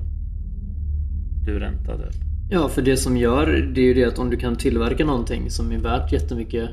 du 1.46 1.60
ränta 1.60 1.98
typ. 1.98 2.22
Ja, 2.50 2.68
för 2.70 2.82
det 2.82 2.98
som 2.98 3.18
gör 3.18 3.46
det 3.76 3.82
är 3.82 3.86
ju 3.86 3.94
det 3.94 4.06
att 4.06 4.20
om 4.20 4.30
du 4.30 4.38
kan 4.38 4.56
tillverka 4.56 5.06
någonting 5.06 5.50
som 5.50 5.72
är 5.72 5.78
värt 5.78 6.12
jättemycket 6.14 6.70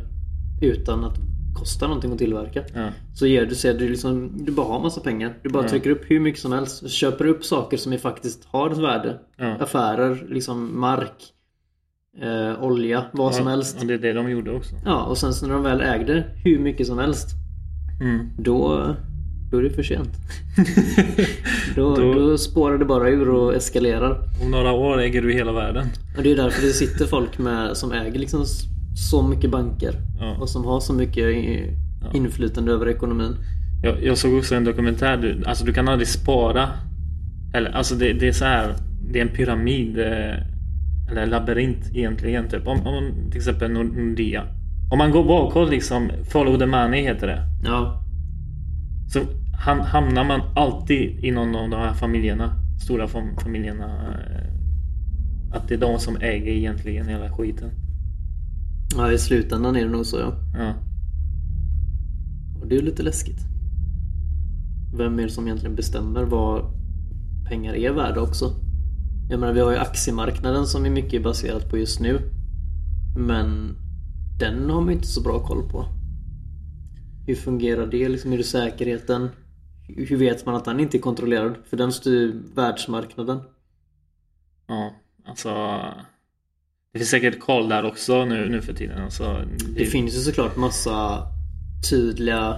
utan 0.60 1.04
att 1.04 1.18
kostar 1.58 1.86
någonting 1.88 2.12
att 2.12 2.18
tillverka. 2.18 2.64
Ja. 2.74 2.88
Så 3.14 3.26
ger 3.26 3.46
du 3.46 3.54
sig, 3.54 3.74
du, 3.74 3.88
liksom, 3.88 4.32
du 4.44 4.52
bara 4.52 4.66
har 4.66 4.80
massa 4.80 5.00
pengar. 5.00 5.34
Du 5.42 5.48
bara 5.48 5.62
Ja. 5.62 5.68
trycker 5.68 5.90
upp 5.90 6.02
hur 6.06 6.20
mycket 6.20 6.40
som 6.40 6.52
helst. 6.52 6.90
Köper 6.90 7.26
upp 7.26 7.44
saker 7.44 7.76
som 7.76 7.98
faktiskt 7.98 8.44
har 8.44 8.70
ett 8.70 8.78
värde. 8.78 9.18
Ja. 9.36 9.54
Affärer, 9.60 10.26
liksom 10.28 10.80
mark, 10.80 11.32
eh, 12.22 12.62
olja, 12.64 13.04
vad 13.12 13.34
som 13.34 13.44
Ja, 13.44 13.50
helst. 13.50 13.80
Och 13.80 13.86
det 13.86 13.94
är 13.94 13.98
det 13.98 14.12
de 14.12 14.30
gjorde 14.30 14.50
också. 14.50 14.74
Ja, 14.84 15.02
och 15.04 15.18
sen 15.18 15.32
så 15.34 15.46
när 15.46 15.54
de 15.54 15.62
väl 15.62 15.80
ägde 15.80 16.24
hur 16.44 16.58
mycket 16.58 16.86
som 16.86 16.98
helst. 16.98 17.28
Mm. 18.00 18.26
Då, 18.38 18.84
då 19.50 19.58
är 19.58 19.62
det 19.62 19.70
för 19.70 19.82
sent. 19.82 20.10
Då, 21.76 21.96
Då- 21.96 22.12
då 22.14 22.38
spårar 22.38 22.78
det 22.78 22.84
bara 22.84 23.08
ur 23.10 23.28
och 23.28 23.54
eskalerar. 23.54 24.20
Om 24.44 24.50
några 24.50 24.72
år 24.72 25.00
äger 25.00 25.22
du 25.22 25.32
hela 25.32 25.52
världen. 25.52 25.86
Och 26.16 26.22
det 26.22 26.32
är 26.32 26.36
därför 26.36 26.62
det 26.66 26.72
sitter 26.72 27.06
folk 27.06 27.38
med, 27.38 27.76
som 27.76 27.92
äger 27.92 28.18
liksom 28.18 28.44
så 28.98 29.22
mycket 29.22 29.50
banker. 29.50 29.94
Ja. 30.20 30.36
Och 30.40 30.48
som 30.48 30.64
har 30.64 30.80
så 30.80 30.92
mycket 30.92 31.26
inflytande 32.14 32.72
över 32.72 32.88
ekonomin. 32.88 33.36
Jag, 33.82 34.04
jag 34.04 34.18
såg 34.18 34.34
också 34.34 34.54
en 34.54 34.64
dokumentär. 34.64 35.16
Du, 35.16 35.42
alltså 35.46 35.64
du 35.64 35.72
kan 35.72 35.88
aldrig 35.88 36.08
spara. 36.08 36.68
Eller 37.54 37.70
alltså 37.70 37.94
det, 37.94 38.12
det 38.12 38.28
är 38.28 38.32
så 38.32 38.44
här. 38.44 38.74
Det 39.12 39.18
är 39.20 39.22
en 39.22 39.34
pyramid. 39.36 39.98
eh, 39.98 41.10
Eller 41.10 41.22
en 41.22 41.30
labyrint 41.30 41.90
egentligen. 41.94 42.48
Typ. 42.48 42.66
Om, 42.66 42.86
om 42.86 43.12
till 43.30 43.38
exempel 43.38 43.70
Nord- 43.70 43.96
Nordea. 43.96 44.42
Om 44.90 44.98
man 44.98 45.10
går 45.10 45.24
bakåt 45.24 45.70
liksom. 45.70 46.10
Follow 46.24 46.58
the 46.58 46.66
money 46.66 47.02
heter 47.02 47.26
det. 47.26 47.42
Ja, 47.64 48.02
Så 49.08 49.20
ham, 49.64 49.80
hamnar 49.80 50.24
man 50.24 50.40
alltid 50.56 51.24
i 51.24 51.30
någon 51.30 51.56
av 51.56 51.70
de 51.70 51.76
här 51.76 51.94
familjerna. 51.94 52.52
Stora 52.84 53.06
fam, 53.08 53.36
familjerna. 53.36 53.84
eh, 53.86 55.56
Att 55.56 55.68
det 55.68 55.74
är 55.74 55.78
de 55.78 55.98
som 55.98 56.16
äger 56.16 56.52
egentligen 56.52 57.08
hela 57.08 57.32
skiten. 57.32 57.70
Ja, 58.96 59.12
i 59.12 59.18
slutändan 59.18 59.76
är 59.76 59.84
det 59.84 59.90
nog 59.90 60.06
så 60.06 60.18
ja. 60.18 60.32
Ja. 60.54 60.74
Och 62.60 62.66
det 62.68 62.74
är 62.74 62.78
ju 62.78 62.84
lite 62.84 63.02
läskigt. 63.02 63.40
Vem 64.96 65.18
är 65.18 65.22
det 65.22 65.30
som 65.30 65.46
egentligen 65.46 65.76
bestämmer 65.76 66.24
vad 66.24 66.64
pengar 67.48 67.74
är 67.74 67.92
värda 67.92 68.20
också? 68.20 68.54
Jag 69.30 69.40
menar 69.40 69.52
vi 69.52 69.60
har 69.60 69.70
ju 69.70 69.78
aktiemarknaden 69.78 70.66
som 70.66 70.86
är 70.86 70.90
mycket 70.90 71.22
baserat 71.22 71.70
på 71.70 71.78
just 71.78 72.00
nu. 72.00 72.20
Men 73.16 73.76
den 74.38 74.70
har 74.70 74.80
man 74.80 74.88
ju 74.88 74.94
inte 74.94 75.06
så 75.06 75.22
bra 75.22 75.38
koll 75.46 75.68
på. 75.70 75.84
Hur 77.26 77.34
fungerar 77.34 77.86
det? 77.86 78.08
Liksom, 78.08 78.32
är 78.32 78.36
det 78.36 78.44
säkerheten? 78.44 79.28
Hur 79.88 80.16
vet 80.16 80.46
man 80.46 80.54
att 80.54 80.64
den 80.64 80.80
inte 80.80 80.96
är 80.96 81.00
kontrollerad? 81.00 81.54
För 81.64 81.76
den 81.76 81.92
styr 81.92 82.42
världsmarknaden. 82.54 83.40
Ja, 84.66 84.92
alltså. 85.24 85.48
Det 86.92 86.98
finns 86.98 87.10
säkert 87.10 87.40
koll 87.40 87.68
där 87.68 87.84
också 87.84 88.24
nu, 88.24 88.48
nu 88.48 88.60
för 88.62 88.72
tiden. 88.72 89.02
Alltså, 89.02 89.42
Det 89.76 89.84
finns 89.84 90.14
ju 90.14 90.18
såklart 90.18 90.56
massa 90.56 91.22
tydliga 91.90 92.56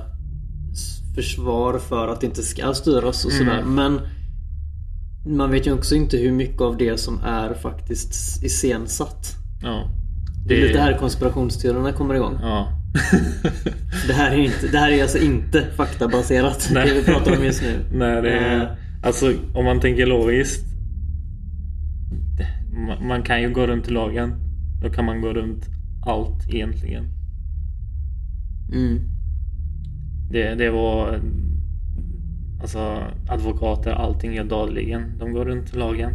försvar 1.15 1.79
för 1.79 2.09
att 2.09 2.21
det 2.21 2.27
inte 2.27 2.43
ska 2.43 2.75
styras 2.75 3.25
och 3.25 3.33
sådär. 3.33 3.63
Men 3.67 4.01
man 5.27 5.51
vet 5.51 5.67
ju 5.67 5.73
också 5.73 5.95
inte 5.95 6.17
hur 6.17 6.33
mycket 6.33 6.61
av 6.61 6.77
det 6.77 6.97
som 7.01 7.21
är 7.25 7.55
faktiskt 7.55 8.43
iscensatt. 8.45 9.35
Ja. 9.63 9.89
Det 10.47 10.57
är 10.63 10.67
lite 10.69 10.81
här 10.81 10.99
konspirationsteorierna 10.99 11.93
kommer 11.93 12.15
igång. 12.15 12.39
Ja. 12.43 12.69
Det 14.07 14.13
här 14.13 14.31
är, 14.33 14.37
inte, 14.39 14.69
det 14.73 14.79
här 14.79 14.91
är 14.91 15.03
alltså 15.03 15.19
inte 15.19 15.67
faktabaserat. 15.77 16.69
Nej. 16.73 16.89
Det 16.89 16.95
vi 16.95 17.03
pratar 17.05 17.37
om 17.37 17.45
just 17.45 17.63
nu. 17.63 17.79
Nej, 17.93 18.23
det 18.23 18.31
Eh. 18.31 18.53
är, 18.53 18.77
alltså 19.03 19.33
om 19.55 19.65
man 19.65 19.81
tänker 19.81 20.07
logiskt. 20.07 20.65
Man 23.01 23.23
kan 23.23 23.43
ju 23.43 23.53
gå 23.53 23.67
runt 23.67 23.91
lagen. 23.91 24.35
Då 24.83 24.91
kan 24.91 25.05
man 25.05 25.21
gå 25.21 25.33
runt 25.33 25.69
allt 26.07 26.49
egentligen. 26.49 27.05
Mm. 28.73 28.99
Det, 30.31 30.55
det 30.55 30.71
var 30.71 31.21
alltså 32.61 33.05
advokater, 33.29 33.91
allting 33.91 34.35
gör 34.35 34.45
dagligen. 34.45 35.19
De 35.19 35.33
går 35.33 35.45
runt 35.45 35.75
lagen. 35.75 36.13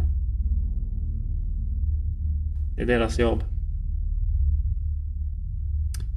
Det 2.76 2.82
är 2.82 2.86
deras 2.86 3.18
jobb. 3.18 3.44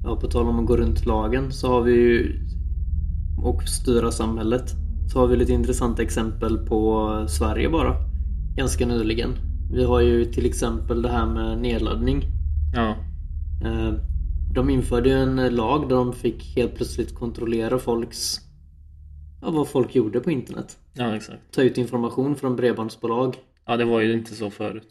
Ja, 0.03 0.15
på 0.15 0.27
tal 0.27 0.47
om 0.47 0.59
att 0.59 0.65
gå 0.65 0.77
runt 0.77 1.05
lagen 1.05 1.51
så 1.51 1.67
har 1.67 1.81
vi 1.81 1.91
ju 1.91 2.45
och 3.37 3.63
styra 3.63 4.11
samhället. 4.11 4.75
Så 5.07 5.19
har 5.19 5.27
vi 5.27 5.35
lite 5.35 5.53
intressanta 5.53 6.01
exempel 6.01 6.57
på 6.57 7.09
Sverige 7.29 7.69
bara. 7.69 7.95
Ganska 8.55 8.85
nyligen. 8.85 9.48
Vi 9.71 9.83
har 9.83 10.01
ju 10.01 10.25
till 10.25 10.45
exempel 10.45 11.01
det 11.01 11.09
här 11.09 11.25
med 11.25 11.57
nedladdning. 11.57 12.23
Ja. 12.75 12.95
Eh, 13.65 13.93
De 14.53 14.69
införde 14.69 15.09
ju 15.09 15.15
en 15.15 15.55
lag 15.55 15.89
där 15.89 15.95
de 15.95 16.13
fick 16.13 16.55
helt 16.55 16.75
plötsligt 16.75 17.15
kontrollera 17.15 17.79
folks 17.79 18.37
ja, 19.41 19.51
vad 19.51 19.67
folk 19.67 19.95
gjorde 19.95 20.19
på 20.19 20.31
internet. 20.31 20.77
Ja, 20.93 21.15
exakt. 21.15 21.39
Ta 21.51 21.61
ut 21.61 21.77
information 21.77 22.35
från 22.35 22.55
bredbandsbolag. 22.55 23.35
Ja, 23.65 23.77
det 23.77 23.85
var 23.85 23.99
ju 24.01 24.13
inte 24.13 24.35
så 24.35 24.49
förut. 24.49 24.87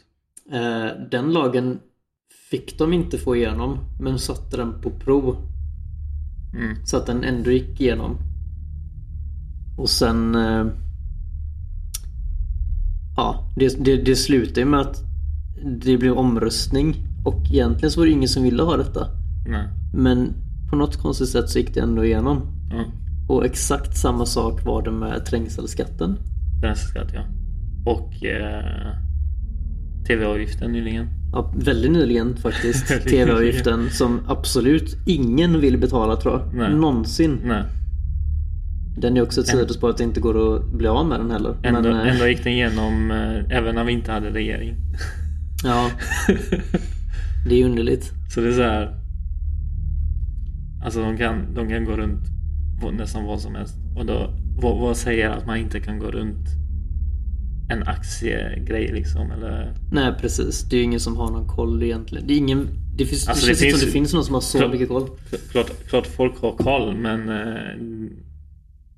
Eh, 0.52 0.86
Den 1.10 1.32
lagen 1.32 1.78
fick 2.50 2.78
de 2.78 2.92
inte 2.92 3.18
få 3.18 3.36
igenom 3.36 3.78
men 4.00 4.18
satte 4.18 4.56
den 4.56 4.80
på 4.80 4.90
prov. 4.90 5.36
Mm. 6.54 6.86
Så 6.86 6.96
att 6.96 7.06
den 7.06 7.24
ändå 7.24 7.50
gick 7.50 7.80
igenom. 7.80 8.16
Och 9.78 9.90
sen... 9.90 10.36
Ja, 13.18 13.52
det, 13.56 13.84
det, 13.84 13.96
det 13.96 14.16
slutade 14.16 14.66
med 14.66 14.80
att 14.80 14.96
det 15.64 15.96
blev 15.96 16.12
omröstning. 16.12 16.96
Och 17.24 17.42
egentligen 17.52 17.90
så 17.90 18.00
var 18.00 18.06
det 18.06 18.12
ingen 18.12 18.28
som 18.28 18.42
ville 18.42 18.62
ha 18.62 18.76
detta. 18.76 19.06
Nej. 19.48 19.68
Men 19.94 20.34
på 20.70 20.76
något 20.76 20.96
konstigt 20.96 21.28
sätt 21.28 21.50
så 21.50 21.58
gick 21.58 21.74
det 21.74 21.80
ändå 21.80 22.04
igenom. 22.04 22.40
Ja. 22.70 22.84
Och 23.28 23.44
exakt 23.46 23.96
samma 23.96 24.26
sak 24.26 24.64
var 24.64 24.82
det 24.82 24.90
med 24.90 25.24
trängselskatten. 25.24 26.18
Bränsleskatt, 26.60 27.10
ja. 27.14 27.20
Och 27.86 28.24
eh, 28.24 28.94
TV-avgiften 30.06 30.72
nyligen. 30.72 31.06
Ja, 31.32 31.52
väldigt 31.56 31.92
nyligen 31.92 32.36
faktiskt. 32.36 32.88
TV-avgiften 33.08 33.90
som 33.90 34.20
absolut 34.26 34.96
ingen 35.06 35.60
vill 35.60 35.78
betala 35.78 36.16
tror 36.16 36.34
jag. 36.34 36.54
Nej. 36.54 36.74
Någonsin. 36.74 37.40
Nej. 37.44 37.62
Den 39.00 39.16
är 39.16 39.22
också 39.22 39.40
ett 39.40 39.46
sidospår 39.46 39.90
att 39.90 39.96
det 39.96 40.04
inte 40.04 40.20
går 40.20 40.56
att 40.56 40.72
bli 40.72 40.88
av 40.88 41.06
med 41.06 41.20
den 41.20 41.30
heller. 41.30 41.56
Ändå, 41.62 41.80
Men, 41.82 42.00
eh, 42.06 42.12
ändå 42.12 42.26
gick 42.28 42.44
den 42.44 42.52
igenom 42.52 43.10
eh, 43.10 43.56
även 43.58 43.74
när 43.74 43.84
vi 43.84 43.92
inte 43.92 44.12
hade 44.12 44.30
regering. 44.30 44.76
Ja, 45.64 45.90
det 47.48 47.54
är 47.60 47.64
underligt. 47.64 48.12
Så 48.34 48.40
det 48.40 48.48
är 48.48 48.52
så 48.52 48.62
här. 48.62 48.94
Alltså 50.84 51.00
de 51.00 51.16
kan, 51.16 51.54
de 51.54 51.68
kan 51.68 51.84
gå 51.84 51.96
runt 51.96 52.22
nästan 52.92 53.24
vad 53.24 53.40
som 53.40 53.54
helst. 53.54 53.74
Och 53.96 54.06
då, 54.06 54.34
vad, 54.62 54.78
vad 54.78 54.96
säger 54.96 55.30
att 55.30 55.46
man 55.46 55.56
inte 55.56 55.80
kan 55.80 55.98
gå 55.98 56.10
runt 56.10 56.46
en 57.70 57.82
aktiegrej 57.82 58.90
liksom? 58.92 59.30
Eller, 59.30 59.74
Nej 59.92 60.12
precis, 60.20 60.62
det 60.62 60.76
är 60.76 60.78
ju 60.78 60.84
ingen 60.84 61.00
som 61.00 61.16
har 61.16 61.30
någon 61.30 61.46
koll 61.48 61.82
egentligen. 61.82 62.26
Det, 62.26 62.34
är 62.34 62.38
ingen, 62.38 62.68
det, 62.96 63.06
finns, 63.06 63.28
Alltså, 63.28 63.46
det 63.46 63.52
det 63.52 63.56
känns 63.58 63.64
inte 63.66 63.78
som 63.78 63.86
det 63.86 63.92
finns 63.92 64.14
någon 64.14 64.24
som 64.24 64.34
har 64.34 64.40
så 64.40 64.58
Klart. 64.58 64.72
mycket 64.72 64.88
koll. 64.88 65.08
klart, 65.50 65.70
klart 65.88 66.06
folk 66.06 66.40
har 66.40 66.56
koll 66.56 66.96
men 66.96 67.28
eh, 67.28 67.74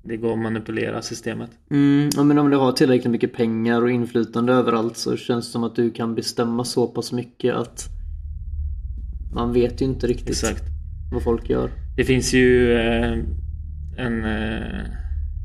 det 0.03 0.17
går 0.17 0.33
att 0.33 0.39
manipulera 0.39 1.01
systemet. 1.01 1.49
Mm, 1.71 2.09
ja, 2.15 2.23
men 2.23 2.37
om 2.37 2.49
du 2.49 2.57
har 2.57 2.71
tillräckligt 2.71 3.11
mycket 3.11 3.33
pengar 3.33 3.81
och 3.81 3.91
inflytande 3.91 4.53
överallt 4.53 4.97
så 4.97 5.17
känns 5.17 5.45
det 5.45 5.51
som 5.51 5.63
att 5.63 5.75
du 5.75 5.91
kan 5.91 6.15
bestämma 6.15 6.63
så 6.63 6.87
pass 6.87 7.11
mycket 7.11 7.55
att 7.55 7.89
man 9.33 9.53
vet 9.53 9.81
ju 9.81 9.85
inte 9.85 10.07
riktigt 10.07 10.29
Exakt. 10.29 10.63
vad 11.11 11.23
folk 11.23 11.49
gör. 11.49 11.71
Det 11.95 12.03
finns 12.03 12.33
ju 12.33 12.73
eh, 12.73 13.19
en, 13.97 14.25
eh, 14.25 14.85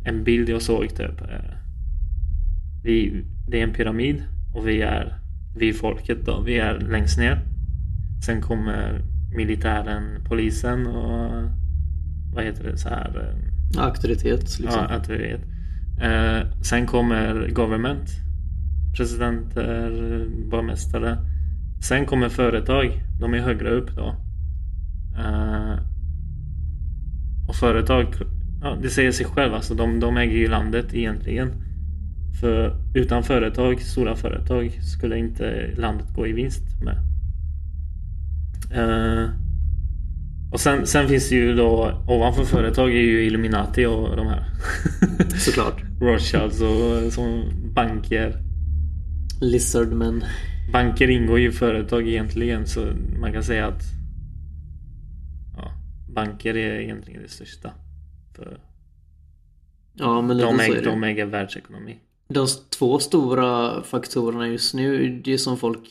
en 0.05 0.25
bild 0.25 0.49
jag 0.49 0.63
såg 0.63 0.89
typ. 0.89 1.21
Eh, 1.21 1.57
vi, 2.85 3.25
det 3.49 3.61
är 3.61 3.63
en 3.63 3.73
pyramid 3.75 4.23
och 4.55 4.69
vi 4.69 4.83
är, 4.83 5.19
vi 5.59 5.69
är 5.69 5.73
folket 5.73 6.27
då. 6.27 6.41
Vi 6.41 6.59
är 6.59 6.81
längst 6.81 7.19
ner. 7.19 7.41
Sen 8.27 8.43
kommer 8.43 9.03
militären, 9.37 10.25
polisen 10.29 10.87
och 10.87 11.45
vad 12.35 12.45
heter 12.45 12.65
det 12.65 12.79
så 12.79 12.89
här? 12.89 13.35
Auktoritet 13.79 14.59
liksom. 14.59 14.87
Ja, 14.89 14.95
auktoritet. 14.95 15.41
Eh, 16.01 16.63
sen 16.63 16.87
kommer 16.87 17.49
government. 17.49 18.11
Presidenter, 18.97 19.91
borgmästare. 20.51 21.19
Sen 21.83 22.07
kommer 22.07 22.29
företag. 22.29 23.03
De 23.21 23.35
är 23.35 23.39
högre 23.39 23.71
upp 23.71 23.97
då. 23.97 24.15
Eh, 25.19 25.79
och 27.49 27.55
företag, 27.55 28.07
ja, 28.63 28.79
det 28.83 28.91
säger 28.91 29.13
sig 29.13 29.27
själv. 29.27 29.55
Alltså, 29.55 29.75
de, 29.75 30.01
de 30.01 30.17
äger 30.17 30.37
ju 30.37 30.49
landet 30.49 30.95
egentligen. 30.95 31.51
För 32.41 32.77
utan 32.95 33.23
företag, 33.23 33.81
stora 33.81 34.17
företag, 34.17 34.79
skulle 34.83 35.19
inte 35.19 35.71
landet 35.77 36.15
gå 36.15 36.27
i 36.27 36.33
vinst 36.33 36.63
med. 36.83 36.97
Eh, 38.73 39.31
och 40.53 40.61
sen, 40.61 40.87
sen 40.87 41.09
finns 41.09 41.29
det 41.29 41.35
ju 41.35 41.55
då 41.55 42.03
ovanför 42.09 42.45
företag 42.45 42.91
är 42.91 43.01
ju 43.01 43.27
Illuminati 43.27 43.87
och 43.87 44.17
de 44.17 44.27
här. 44.27 44.45
Såklart. 45.39 45.83
Rothschilds 46.01 46.61
och 46.61 47.13
som 47.13 47.45
banker. 47.75 48.37
Lizardmen. 49.41 50.25
Banker 50.73 51.11
ingår 51.11 51.39
ju 51.39 51.49
i 51.49 51.53
företag 51.53 52.09
egentligen 52.09 52.67
så 52.67 52.87
man 53.21 53.33
kan 53.33 53.43
säga 53.43 53.67
att 53.67 53.83
ja, 55.57 55.71
banker 56.15 56.57
är 56.57 56.81
egentligen 56.81 57.23
det 57.23 57.29
största. 57.29 57.71
För 58.37 58.59
Ja, 59.99 60.23
men 60.23 60.39
de, 60.39 60.57
det. 60.57 60.81
de 60.81 61.05
äger 61.05 61.27
världsekonomi. 61.27 61.97
De 62.29 62.47
två 62.79 62.99
stora 62.99 63.83
faktorerna 63.83 64.49
just 64.49 64.75
nu, 64.75 65.21
det 65.25 65.33
är 65.33 65.39
som 65.39 65.57
folk 65.57 65.89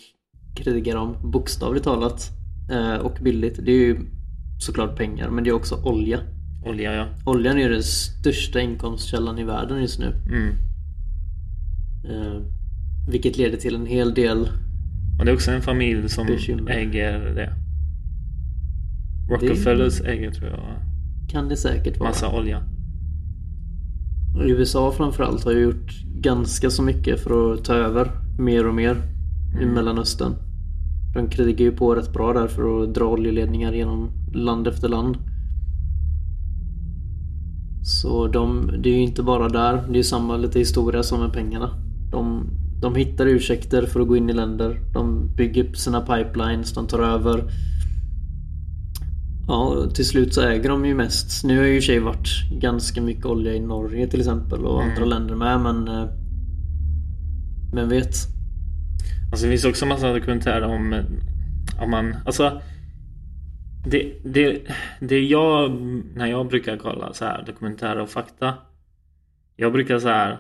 krigar 0.56 0.96
om, 0.96 1.32
bokstavligt 1.32 1.84
talat 1.84 2.30
eh, 2.72 2.96
och 2.96 3.18
billigt. 3.22 3.66
Det 3.66 3.72
är 3.72 3.76
ju 3.76 3.98
såklart 4.58 4.98
pengar, 4.98 5.30
men 5.30 5.44
det 5.44 5.50
är 5.50 5.54
också 5.54 5.76
olja. 5.84 6.20
Olja 6.66 6.94
ja. 6.94 7.08
Oljan 7.26 7.58
är 7.58 7.70
den 7.70 7.84
största 7.84 8.60
inkomstkällan 8.62 9.40
i 9.40 9.44
världen 9.44 9.82
just 9.82 10.00
nu. 10.00 10.14
Mm. 10.26 10.50
Eh, 12.06 12.42
vilket 13.10 13.38
leder 13.38 13.58
till 13.58 13.76
en 13.76 13.86
hel 13.86 14.14
del 14.14 14.50
Och 15.20 15.26
det 15.26 15.32
är 15.32 15.36
också 15.36 15.52
en 15.52 15.62
familj 15.62 16.10
som 16.10 16.28
Bekymmer. 16.28 16.72
äger 16.72 17.20
det. 17.20 17.54
Rockefellers 19.30 20.02
äger 20.02 20.32
tror 20.32 20.50
jag 20.50 20.60
kan 21.30 21.50
det 21.50 21.58
säkert 21.58 22.00
vara. 22.00 22.10
massa 22.10 22.38
olja. 22.38 22.64
USA 24.46 24.92
framförallt 24.92 25.44
har 25.46 25.52
ju 25.52 25.60
gjort 25.60 26.04
ganska 26.16 26.70
så 26.70 26.84
mycket 26.84 27.20
för 27.20 27.54
att 27.54 27.66
ta 27.66 27.74
över 27.74 28.12
mer 28.40 28.68
och 28.68 28.76
mer 28.76 28.96
i 29.62 29.66
Mellanöstern. 29.66 30.34
De 31.16 31.30
krigar 31.30 31.66
ju 31.66 31.72
på 31.72 31.96
rätt 31.96 32.14
bra 32.14 32.34
där 32.34 32.48
för 32.48 32.84
att 32.84 32.94
dra 32.94 33.06
oljeledningar 33.06 33.74
genom 33.74 34.10
land 34.34 34.68
efter 34.68 34.90
land. 34.90 35.18
Så 37.84 38.28
de, 38.28 38.72
det 38.84 38.90
är 38.90 38.94
ju 38.94 39.02
inte 39.02 39.24
bara 39.24 39.50
där. 39.50 39.74
Det 39.74 39.94
är 39.94 39.98
ju 39.98 40.04
samma 40.04 40.38
lite 40.38 40.60
historia 40.60 41.04
som 41.04 41.20
med 41.20 41.34
pengarna. 41.34 41.70
De, 42.12 42.50
de 42.82 42.96
hittar 42.96 43.26
ursäkter 43.26 43.86
för 43.86 44.00
att 44.00 44.08
gå 44.08 44.18
in 44.18 44.30
i 44.30 44.34
länder. 44.34 44.80
De 44.94 45.36
bygger 45.36 45.64
upp 45.64 45.78
sina 45.78 46.02
pipelines, 46.02 46.74
de 46.74 46.88
tar 46.88 47.00
över. 47.00 47.44
Ja, 49.48 49.90
till 49.94 50.06
slut 50.06 50.34
så 50.34 50.42
äger 50.42 50.70
de 50.70 50.86
ju 50.86 50.96
mest. 50.96 51.44
Nu 51.44 51.58
har 51.58 51.66
ju 51.66 51.78
i 51.78 51.82
sig 51.82 52.00
varit 52.00 52.28
ganska 52.62 53.02
mycket 53.02 53.26
olja 53.26 53.54
i 53.54 53.60
Norge 53.60 54.08
till 54.08 54.20
exempel 54.20 54.66
och 54.66 54.84
andra 54.84 55.06
länder 55.06 55.36
med 55.36 55.62
men... 55.62 55.88
eh, 55.88 56.06
Men 57.74 57.90
vet. 57.90 58.35
Alltså 59.32 59.46
det 59.46 59.52
finns 59.52 59.66
också 59.66 59.86
massa 59.86 60.14
dokumentärer 60.14 60.66
om, 60.66 60.94
eh, 60.94 61.06
om 61.80 61.92
man, 61.92 62.16
alltså 62.26 62.62
det, 63.86 64.14
det, 64.24 64.62
det 65.00 65.20
jag, 65.20 65.72
när 66.16 66.26
jag 66.26 66.48
brukar 66.48 66.78
kolla 66.78 67.14
så 67.14 67.26
här 67.26 67.44
dokumentärer 67.46 68.00
och 68.00 68.10
fakta 68.10 68.54
Jag 69.56 69.74
brukar 69.74 70.00
så 70.00 70.08
här 70.08 70.38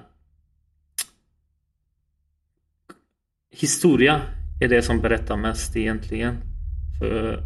Historia 3.51 4.21
är 4.61 4.67
det 4.67 4.81
som 4.81 5.01
berättar 5.01 5.37
mest 5.37 5.75
egentligen. 5.75 6.37
För 6.99 7.43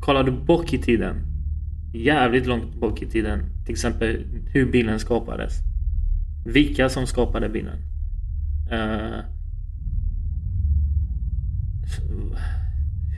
kollar 0.00 0.24
du 0.24 0.32
bak 0.32 0.72
i 0.72 0.78
tiden 0.78 1.16
Jävligt 1.94 2.46
långt 2.46 2.74
bak 2.74 3.02
i 3.02 3.06
tiden 3.06 3.64
Till 3.64 3.72
exempel 3.72 4.24
hur 4.52 4.72
bilen 4.72 5.00
skapades 5.00 5.52
Vilka 6.46 6.88
som 6.88 7.06
skapade 7.06 7.48
bilen 7.48 7.78
Uh, 8.72 9.18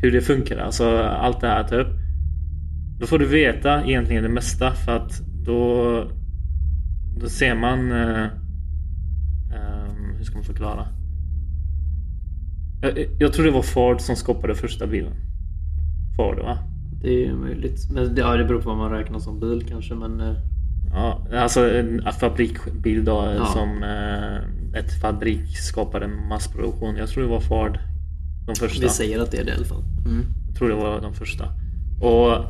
hur 0.03 0.13
det 0.13 0.21
funkar, 0.21 0.59
alltså 0.59 0.99
allt 0.99 1.41
det 1.41 1.47
här 1.49 1.65
typ. 1.65 1.87
Då 3.01 3.07
får 3.07 3.19
du 3.19 3.27
veta 3.27 3.85
egentligen 3.85 4.23
det 4.23 4.29
mesta 4.29 4.73
för 4.73 4.97
att 4.97 5.21
då, 5.45 6.11
då 7.21 7.29
ser 7.29 7.55
man 7.55 7.93
eh, 7.93 8.25
ehm, 9.55 10.17
hur 10.17 10.25
ska 10.25 10.35
man 10.35 10.45
förklara? 10.45 10.87
Jag, 12.83 13.07
jag 13.19 13.33
tror 13.33 13.45
det 13.45 13.51
var 13.53 13.63
Ford 13.63 14.01
som 14.01 14.17
skapade 14.17 14.55
första 14.55 14.87
bilen. 14.87 15.13
Ford 16.17 16.39
va? 16.39 16.59
Det 17.03 17.09
är 17.09 17.27
ju 17.27 17.37
möjligt. 17.37 17.91
Men 17.93 18.15
det, 18.15 18.21
ja, 18.21 18.37
det 18.37 18.45
beror 18.45 18.61
på 18.61 18.69
vad 18.69 18.79
man 18.79 18.91
räknar 18.91 19.19
som 19.19 19.41
bil 19.41 19.65
kanske 19.69 19.95
men... 19.95 20.21
eh, 20.21 20.35
Ja, 20.93 21.27
alltså 21.37 21.75
en 21.79 22.03
fabriksbil 22.21 23.05
då 23.05 23.35
Ja. 23.39 23.45
som 23.47 23.83
eh, 23.83 24.79
ett 24.81 25.01
fabrik 25.01 25.57
skapade 25.57 26.09
massproduktion. 26.09 26.97
Jag 26.97 27.09
tror 27.09 27.23
det 27.25 27.31
var 27.31 27.41
Ford. 27.41 27.79
De 28.47 28.55
första. 28.55 28.81
Vi 28.81 28.89
säger 28.89 29.19
att 29.19 29.31
det 29.31 29.39
är 29.39 29.45
det 29.45 29.51
i 29.51 29.55
alla 29.55 29.65
fall. 29.65 29.83
Mm. 30.07 30.25
Jag 30.47 30.57
tror 30.57 30.69
det 30.69 30.75
var 30.75 31.01
de 31.01 31.15
första. 31.15 31.45
Och 32.01 32.45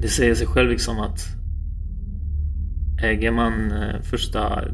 det 0.00 0.08
säger 0.08 0.34
sig 0.34 0.46
själv 0.46 0.70
liksom 0.70 1.00
att 1.00 1.20
äger 3.02 3.30
man 3.30 3.72
eh, 3.72 4.00
första 4.00 4.64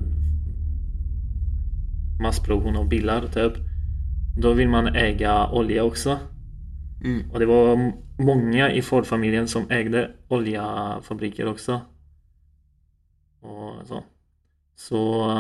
massproduktion 2.20 2.76
av 2.76 2.88
bilar 2.88 3.26
typ 3.26 3.52
då 4.40 4.52
vill 4.52 4.68
man 4.68 4.86
äga 4.86 5.48
olja 5.48 5.84
också. 5.84 6.18
Mm. 7.04 7.30
Och 7.30 7.38
det 7.38 7.46
var 7.46 7.92
många 8.18 8.72
i 8.72 8.82
Ford-familjen 8.82 9.48
som 9.48 9.70
ägde 9.70 10.10
oljefabriker 10.28 11.46
också. 11.46 11.80
Och 13.40 13.86
så. 13.86 14.04
Så 14.76 15.32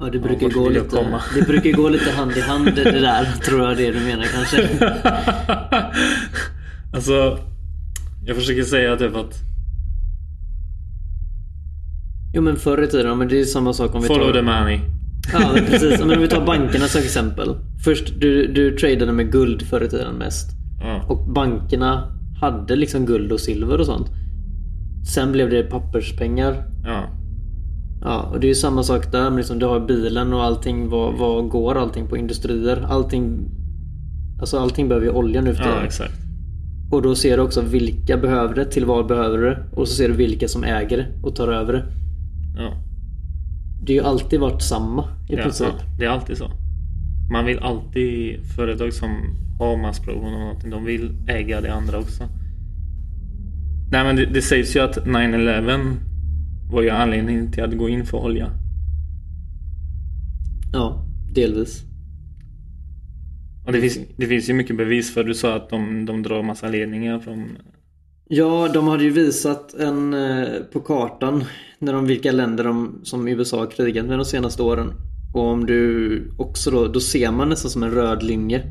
Ja, 0.00 0.06
det 0.06 0.18
Ja, 0.18 0.22
brukar, 0.22 0.46
vart 0.46 0.54
gå 0.54 0.68
lite, 0.68 1.20
det 1.34 1.46
brukar 1.46 1.72
gå 1.72 1.88
lite 1.88 2.10
hand 2.10 2.32
i 2.32 2.40
hand 2.40 2.66
det 2.74 3.00
där, 3.00 3.24
tror 3.44 3.68
jag 3.68 3.76
det 3.76 3.90
du 3.90 4.00
menar 4.00 4.24
kanske. 4.24 4.68
alltså, 6.92 7.38
jag 8.26 8.36
försöker 8.36 8.62
säga 8.62 8.96
typ 8.96 9.16
att 9.16 9.34
Jo 12.34 12.42
men 12.42 12.56
förr 12.56 12.82
i 12.82 12.86
tiden, 12.86 13.18
men 13.18 13.28
det 13.28 13.40
är 13.40 13.44
samma 13.44 13.72
sak 13.72 13.94
om 13.94 14.02
vi 14.02 14.08
follow 14.08 14.26
tar... 14.26 14.32
the 14.32 14.42
money. 14.42 14.80
Ja 15.32 15.52
men 15.54 15.66
precis, 15.66 16.00
men 16.00 16.10
om 16.10 16.22
vi 16.22 16.28
tar 16.28 16.46
bankerna 16.46 16.86
som 16.86 17.00
exempel. 17.00 17.56
Först, 17.84 18.20
du, 18.20 18.52
du 18.52 18.76
tradade 18.76 19.12
med 19.12 19.32
guld 19.32 19.62
förr 19.62 19.84
i 19.84 19.88
tiden 19.88 20.14
mest. 20.14 20.50
Ja. 20.80 21.04
Och 21.08 21.32
bankerna 21.32 22.16
hade 22.40 22.76
liksom 22.76 23.06
guld 23.06 23.32
och 23.32 23.40
silver 23.40 23.80
och 23.80 23.86
sånt. 23.86 24.08
Sen 25.14 25.32
blev 25.32 25.50
det 25.50 25.62
papperspengar. 25.62 26.64
ja. 26.84 27.19
Ja, 28.02 28.22
och 28.22 28.40
det 28.40 28.46
är 28.46 28.48
ju 28.48 28.54
samma 28.54 28.82
sak 28.82 29.12
där. 29.12 29.24
Men 29.24 29.36
liksom, 29.36 29.58
du 29.58 29.66
har 29.66 29.80
bilen 29.80 30.32
och 30.32 30.44
allting. 30.44 30.88
Vad, 30.88 31.14
vad 31.18 31.48
går 31.48 31.74
allting 31.78 32.06
på 32.06 32.16
industrier? 32.16 32.86
Allting... 32.88 33.48
Alltså 34.40 34.58
allting 34.58 34.88
behöver 34.88 35.06
ju 35.06 35.12
olja 35.12 35.40
nu 35.40 35.54
för 35.54 35.62
Ja, 35.64 35.68
tiden. 35.70 35.84
exakt. 35.84 36.14
Och 36.90 37.02
då 37.02 37.14
ser 37.14 37.36
du 37.36 37.42
också 37.42 37.60
vilka 37.60 38.16
behöver 38.16 38.54
det, 38.54 38.64
till 38.64 38.84
vad 38.84 39.06
behöver 39.06 39.38
det. 39.38 39.58
Och 39.76 39.88
så 39.88 39.94
ser 39.94 40.08
du 40.08 40.14
vilka 40.14 40.48
som 40.48 40.64
äger 40.64 40.96
det 40.96 41.06
och 41.22 41.36
tar 41.36 41.48
över 41.48 41.72
det. 41.72 41.84
Ja. 42.56 42.72
Det 43.82 43.98
har 43.98 44.02
ju 44.04 44.08
alltid 44.10 44.40
varit 44.40 44.62
samma 44.62 45.02
i 45.28 45.34
Ja, 45.36 45.42
princip. 45.42 45.66
ja, 45.78 45.84
det 45.98 46.04
är 46.04 46.08
alltid 46.08 46.36
så. 46.36 46.50
Man 47.32 47.44
vill 47.46 47.58
alltid, 47.58 48.40
företag 48.56 48.92
som 48.92 49.10
har 49.58 49.76
massproduktion 49.76 50.34
och 50.34 50.40
någonting, 50.40 50.70
de 50.70 50.84
vill 50.84 51.10
äga 51.28 51.60
det 51.60 51.72
andra 51.74 51.98
också. 51.98 52.24
Nej 53.90 54.04
men 54.04 54.16
det, 54.16 54.26
det 54.26 54.42
sägs 54.42 54.76
ju 54.76 54.80
att 54.80 54.96
9-11 55.06 55.96
var 56.70 56.82
ju 56.82 56.90
anledningen 56.90 57.52
till 57.52 57.64
att 57.64 57.78
gå 57.78 57.88
in 57.88 58.06
för 58.06 58.18
olja. 58.18 58.50
Ja, 60.72 61.04
delvis. 61.34 61.82
Och 63.66 63.72
det 63.72 63.80
finns, 63.80 63.98
det 64.16 64.26
finns 64.26 64.48
ju 64.48 64.54
mycket 64.54 64.76
bevis 64.76 65.14
för 65.14 65.24
du 65.24 65.34
sa 65.34 65.56
att 65.56 65.70
de, 65.70 66.06
de 66.06 66.22
drar 66.22 66.42
massa 66.42 66.68
ledningar 66.68 67.18
från... 67.18 67.58
Ja, 68.28 68.68
de 68.74 68.88
hade 68.88 69.04
ju 69.04 69.10
visat 69.10 69.74
en 69.74 70.14
eh, 70.14 70.46
på 70.72 70.80
kartan 70.80 71.44
när 71.78 71.92
de, 71.92 72.06
vilka 72.06 72.32
länder 72.32 72.64
de, 72.64 73.00
som 73.02 73.28
USA 73.28 73.58
har 73.58 73.70
krigat 73.70 74.06
med 74.06 74.18
de 74.18 74.24
senaste 74.24 74.62
åren. 74.62 74.92
Och 75.34 75.46
om 75.46 75.66
du 75.66 76.32
också 76.38 76.70
då, 76.70 76.86
då 76.86 77.00
ser 77.00 77.30
man 77.30 77.48
nästan 77.48 77.70
som 77.70 77.82
en 77.82 77.90
röd 77.90 78.22
linje 78.22 78.62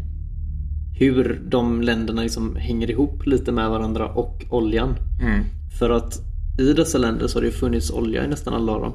hur 0.99 1.41
de 1.47 1.81
länderna 1.81 2.21
liksom 2.21 2.55
hänger 2.55 2.91
ihop 2.91 3.25
lite 3.25 3.51
med 3.51 3.69
varandra 3.69 4.07
och 4.07 4.45
oljan. 4.49 4.95
Mm. 5.21 5.43
För 5.79 5.89
att 5.89 6.28
i 6.59 6.73
dessa 6.73 6.97
länder 6.97 7.27
så 7.27 7.39
har 7.39 7.43
det 7.43 7.51
funnits 7.51 7.91
olja 7.91 8.25
i 8.25 8.27
nästan 8.27 8.53
alla 8.53 8.71
av 8.71 8.81
dem. 8.81 8.93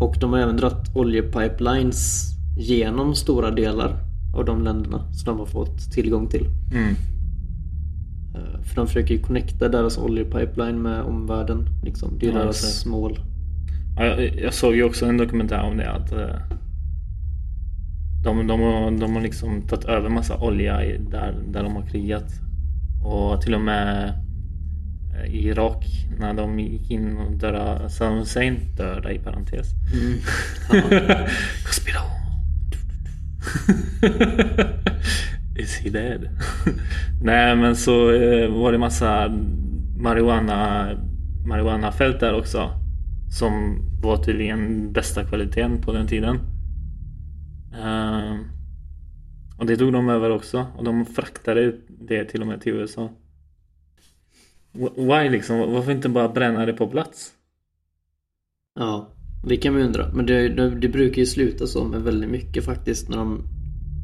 Och 0.00 0.16
de 0.20 0.32
har 0.32 0.38
även 0.38 0.56
dratt 0.56 0.96
oljepipelines 0.96 2.30
genom 2.56 3.14
stora 3.14 3.50
delar 3.50 3.98
av 4.36 4.44
de 4.44 4.62
länderna 4.62 5.12
som 5.12 5.24
de 5.26 5.38
har 5.38 5.46
fått 5.46 5.92
tillgång 5.92 6.28
till. 6.28 6.46
Mm. 6.72 6.94
Eh, 8.34 8.60
För 8.62 8.76
de 8.76 8.86
försöker 8.86 9.14
ju 9.14 9.20
connecta 9.20 9.68
deras 9.68 9.98
oljepipeline 9.98 10.82
med 10.82 11.02
omvärlden. 11.02 11.68
Liksom. 11.84 12.18
Det 12.18 12.26
är 12.26 12.32
Ja, 12.32 12.38
deras 12.38 12.86
mål. 12.86 13.18
Ja, 13.96 14.04
jag, 14.04 14.40
jag 14.40 14.54
såg 14.54 14.74
ju 14.74 14.84
också 14.84 15.06
en 15.06 15.16
dokumentär 15.16 15.62
om 15.62 15.76
det 15.76 15.90
att 15.90 16.12
eh, 16.12 16.36
de, 18.24 18.46
de, 18.46 18.60
har, 18.60 19.00
de 19.00 19.14
har 19.14 19.22
liksom 19.22 19.62
tagit 19.62 19.84
över 19.84 20.08
massa 20.08 20.40
olja 20.40 20.76
där, 21.10 21.34
där 21.52 21.62
de 21.62 21.76
har 21.76 21.86
krigat. 21.86 22.32
Och 23.04 23.42
till 23.42 23.54
och 23.54 23.60
med 23.60 24.14
i 25.26 25.48
Irak 25.48 25.84
när 26.18 26.34
de 26.34 26.58
gick 26.60 26.90
in 26.90 27.16
och 27.16 27.32
dödade 27.32 27.90
Saddam 27.90 28.18
Hussein, 28.18 28.56
döda 28.76 29.12
i 29.12 29.18
parentes. 29.18 29.66
Mm. 29.92 30.18
Konspiration. 31.64 32.10
Is 35.58 35.76
he 35.76 35.90
dead? 35.90 36.28
Nej 37.22 37.56
men 37.56 37.76
så 37.76 38.12
eh, 38.12 38.48
var 38.50 38.72
det 38.72 38.78
massa 38.78 39.28
marijuana, 39.96 40.90
marijuanafält 41.46 42.20
där 42.20 42.34
också. 42.34 42.70
Som 43.38 43.78
var 44.02 44.16
tydligen 44.16 44.92
bästa 44.92 45.24
kvaliteten 45.24 45.80
på 45.82 45.92
den 45.92 46.06
tiden. 46.06 46.38
Ehm, 47.82 48.44
Och 49.58 49.66
det 49.66 49.76
tog 49.76 49.92
de 49.92 50.08
över 50.08 50.30
också. 50.30 50.66
Och 50.76 50.84
de 50.84 51.06
fraktade 51.06 51.72
det 51.88 52.24
till 52.24 52.40
och 52.40 52.46
med 52.46 52.60
till 52.60 52.72
USA. 52.72 53.10
Wh- 54.74 55.22
Why 55.22 55.30
liksom? 55.30 55.58
Varför 55.72 55.92
inte 55.92 56.08
bara 56.08 56.28
bränna 56.28 56.66
det 56.66 56.72
på 56.72 56.86
plats? 56.86 57.30
Ja, 58.78 59.08
det 59.46 59.56
kan 59.56 59.72
man 59.72 59.80
ju 59.82 59.86
undra. 59.86 60.08
Men 60.14 60.26
det, 60.26 60.48
det, 60.48 60.70
det 60.70 60.88
brukar 60.88 61.18
ju 61.18 61.26
sluta 61.26 61.66
så 61.66 61.84
med 61.84 62.02
väldigt 62.02 62.30
mycket 62.30 62.64
faktiskt 62.64 63.08
när 63.08 63.16
de 63.16 63.42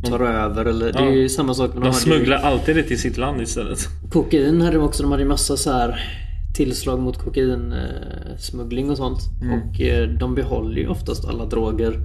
tar 0.04 0.20
över 0.20 0.64
eller 0.64 0.92
det 0.92 0.98
är 0.98 1.10
ju 1.10 1.22
Ja. 1.22 1.28
samma 1.28 1.54
sak 1.54 1.68
med 1.74 1.82
De 1.82 1.86
hade 1.86 1.96
ju- 1.96 2.00
smugglar 2.00 2.36
alltid 2.36 2.76
det 2.76 2.82
till 2.82 2.98
sitt 2.98 3.16
land 3.16 3.40
istället. 3.40 3.78
Kokain 4.10 4.60
hade 4.60 4.76
de 4.76 4.82
också. 4.84 5.02
De 5.02 5.10
hade 5.12 5.22
ju 5.22 5.28
massa 5.28 5.56
så 5.56 5.72
här 5.72 6.00
tillslag 6.56 7.00
mot 7.00 7.18
kokainsmuggling 7.18 8.90
och 8.90 8.96
sånt. 8.96 9.18
Mm. 9.42 9.60
Och 9.60 9.80
eh, 9.80 10.08
de 10.08 10.34
behåller 10.34 10.76
ju 10.80 10.88
oftast 10.88 11.24
alla 11.24 11.46
droger. 11.46 11.98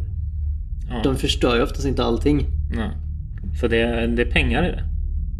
Ja. 0.89 1.01
De 1.03 1.15
förstör 1.15 1.55
ju 1.55 1.61
oftast 1.63 1.85
inte 1.87 2.03
allting. 2.03 2.45
Ja. 2.75 2.91
För 3.59 3.69
det, 3.69 3.77
är- 3.81 4.07
det 4.07 4.21
är 4.21 4.31
pengar 4.31 4.63
i 4.63 4.71
det. 4.71 4.83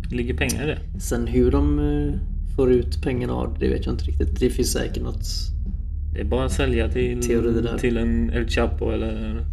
Det 0.09 0.15
ligger 0.15 0.33
pengar 0.33 0.63
i 0.63 0.67
det. 0.67 0.99
Sen 0.99 1.27
hur 1.27 1.51
de 1.51 1.79
eh, 1.79 2.13
får 2.55 2.71
ut 2.71 3.01
pengarna 3.01 3.33
av 3.33 3.53
det, 3.53 3.65
det 3.65 3.73
vet 3.73 3.85
jag 3.85 3.93
inte 3.93 4.05
riktigt. 4.05 4.39
Det 4.39 4.49
finns 4.49 4.71
säkert 4.71 5.03
något... 5.03 5.25
Det 6.13 6.19
är 6.19 6.25
bara 6.25 6.45
att 6.45 6.51
sälja 6.51 6.89
till, 6.89 7.21
till 7.79 7.97
en 7.97 8.29
El 8.29 8.47
Chapo 8.47 8.91
eller... 8.91 9.45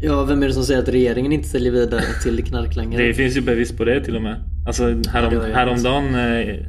Ja, 0.00 0.24
vem 0.24 0.42
är 0.42 0.46
det 0.46 0.52
som 0.52 0.64
säger 0.64 0.82
att 0.82 0.88
regeringen 0.88 1.32
inte 1.32 1.48
säljer 1.48 1.72
vidare 1.72 2.02
till 2.22 2.44
knarklangare? 2.44 3.06
Det 3.06 3.14
finns 3.14 3.36
ju 3.36 3.40
bevis 3.40 3.72
på 3.72 3.84
det 3.84 4.04
till 4.04 4.16
och 4.16 4.22
med. 4.22 4.36
Alltså 4.66 4.84
härom, 4.84 5.30
det 5.30 5.48
jag 5.48 5.54
häromdagen 5.54 6.14
eh, 6.14 6.66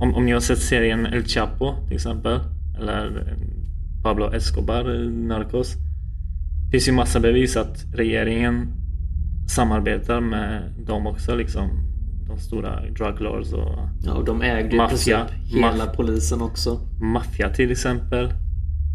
om, 0.00 0.14
om 0.14 0.26
ni 0.26 0.32
har 0.32 0.40
sett 0.40 0.58
serien 0.58 1.06
El 1.06 1.24
Chapo 1.24 1.74
till 1.86 1.96
exempel. 1.96 2.40
Eller 2.78 3.06
eh, 3.06 4.02
Pablo 4.02 4.32
Escobar, 4.34 4.94
eh, 4.94 5.10
Narcos. 5.10 5.74
finns 6.70 6.88
ju 6.88 6.92
massa 6.92 7.20
bevis 7.20 7.56
att 7.56 7.84
regeringen 7.94 8.68
samarbetar 9.48 10.20
med 10.20 10.62
dem 10.86 11.06
också 11.06 11.36
liksom. 11.36 11.83
De 12.28 12.38
stora 12.38 12.80
drug 12.90 13.20
lords 13.20 13.52
och 13.52 13.78
Ja, 14.04 14.14
och 14.14 14.24
de 14.24 14.42
ägde 14.42 14.76
ju 14.76 14.84
i 14.84 14.88
princip 14.88 15.16
hela 15.44 15.86
polisen 15.86 16.42
också. 16.42 16.80
maffia 17.00 17.48
till 17.48 17.70
exempel. 17.70 18.32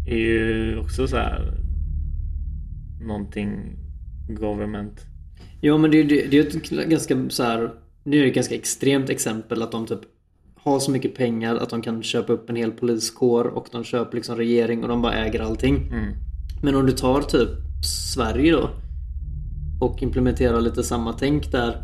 Är 0.06 0.16
ju 0.16 0.78
också 0.78 1.08
så 1.08 1.16
här 1.16 1.54
någonting 3.00 3.76
government. 4.28 5.00
Ja, 5.60 5.78
men 5.78 5.90
det, 5.90 6.00
är- 6.00 6.04
det, 6.04 6.26
det 6.30 6.38
är 6.38 6.46
ett 6.46 6.88
ganska 6.88 7.16
så 7.30 7.42
här. 7.42 7.70
Nu 8.04 8.18
är 8.18 8.22
det 8.22 8.28
ett 8.28 8.34
ganska 8.34 8.54
extremt 8.54 9.10
exempel 9.10 9.62
att 9.62 9.72
de 9.72 9.86
typ 9.86 10.00
har 10.62 10.78
så 10.78 10.90
mycket 10.90 11.14
pengar 11.16 11.56
att 11.56 11.70
de 11.70 11.82
kan 11.82 12.02
köpa 12.02 12.32
upp 12.32 12.50
en 12.50 12.56
hel 12.56 12.70
poliskår 12.72 13.44
och 13.44 13.66
de 13.72 13.84
köper 13.84 14.16
liksom 14.16 14.36
regering 14.36 14.82
och 14.82 14.88
de 14.88 15.02
bara 15.02 15.14
äger 15.14 15.40
allting. 15.40 15.76
Mm. 15.92 16.12
Men 16.62 16.74
om 16.74 16.86
du 16.86 16.92
tar 16.92 17.20
typ 17.22 17.48
Sverige 18.14 18.52
då 18.52 18.70
och 19.80 20.02
implementerar 20.02 20.60
lite 20.60 20.82
samma 20.82 21.12
tänk 21.12 21.52
där. 21.52 21.82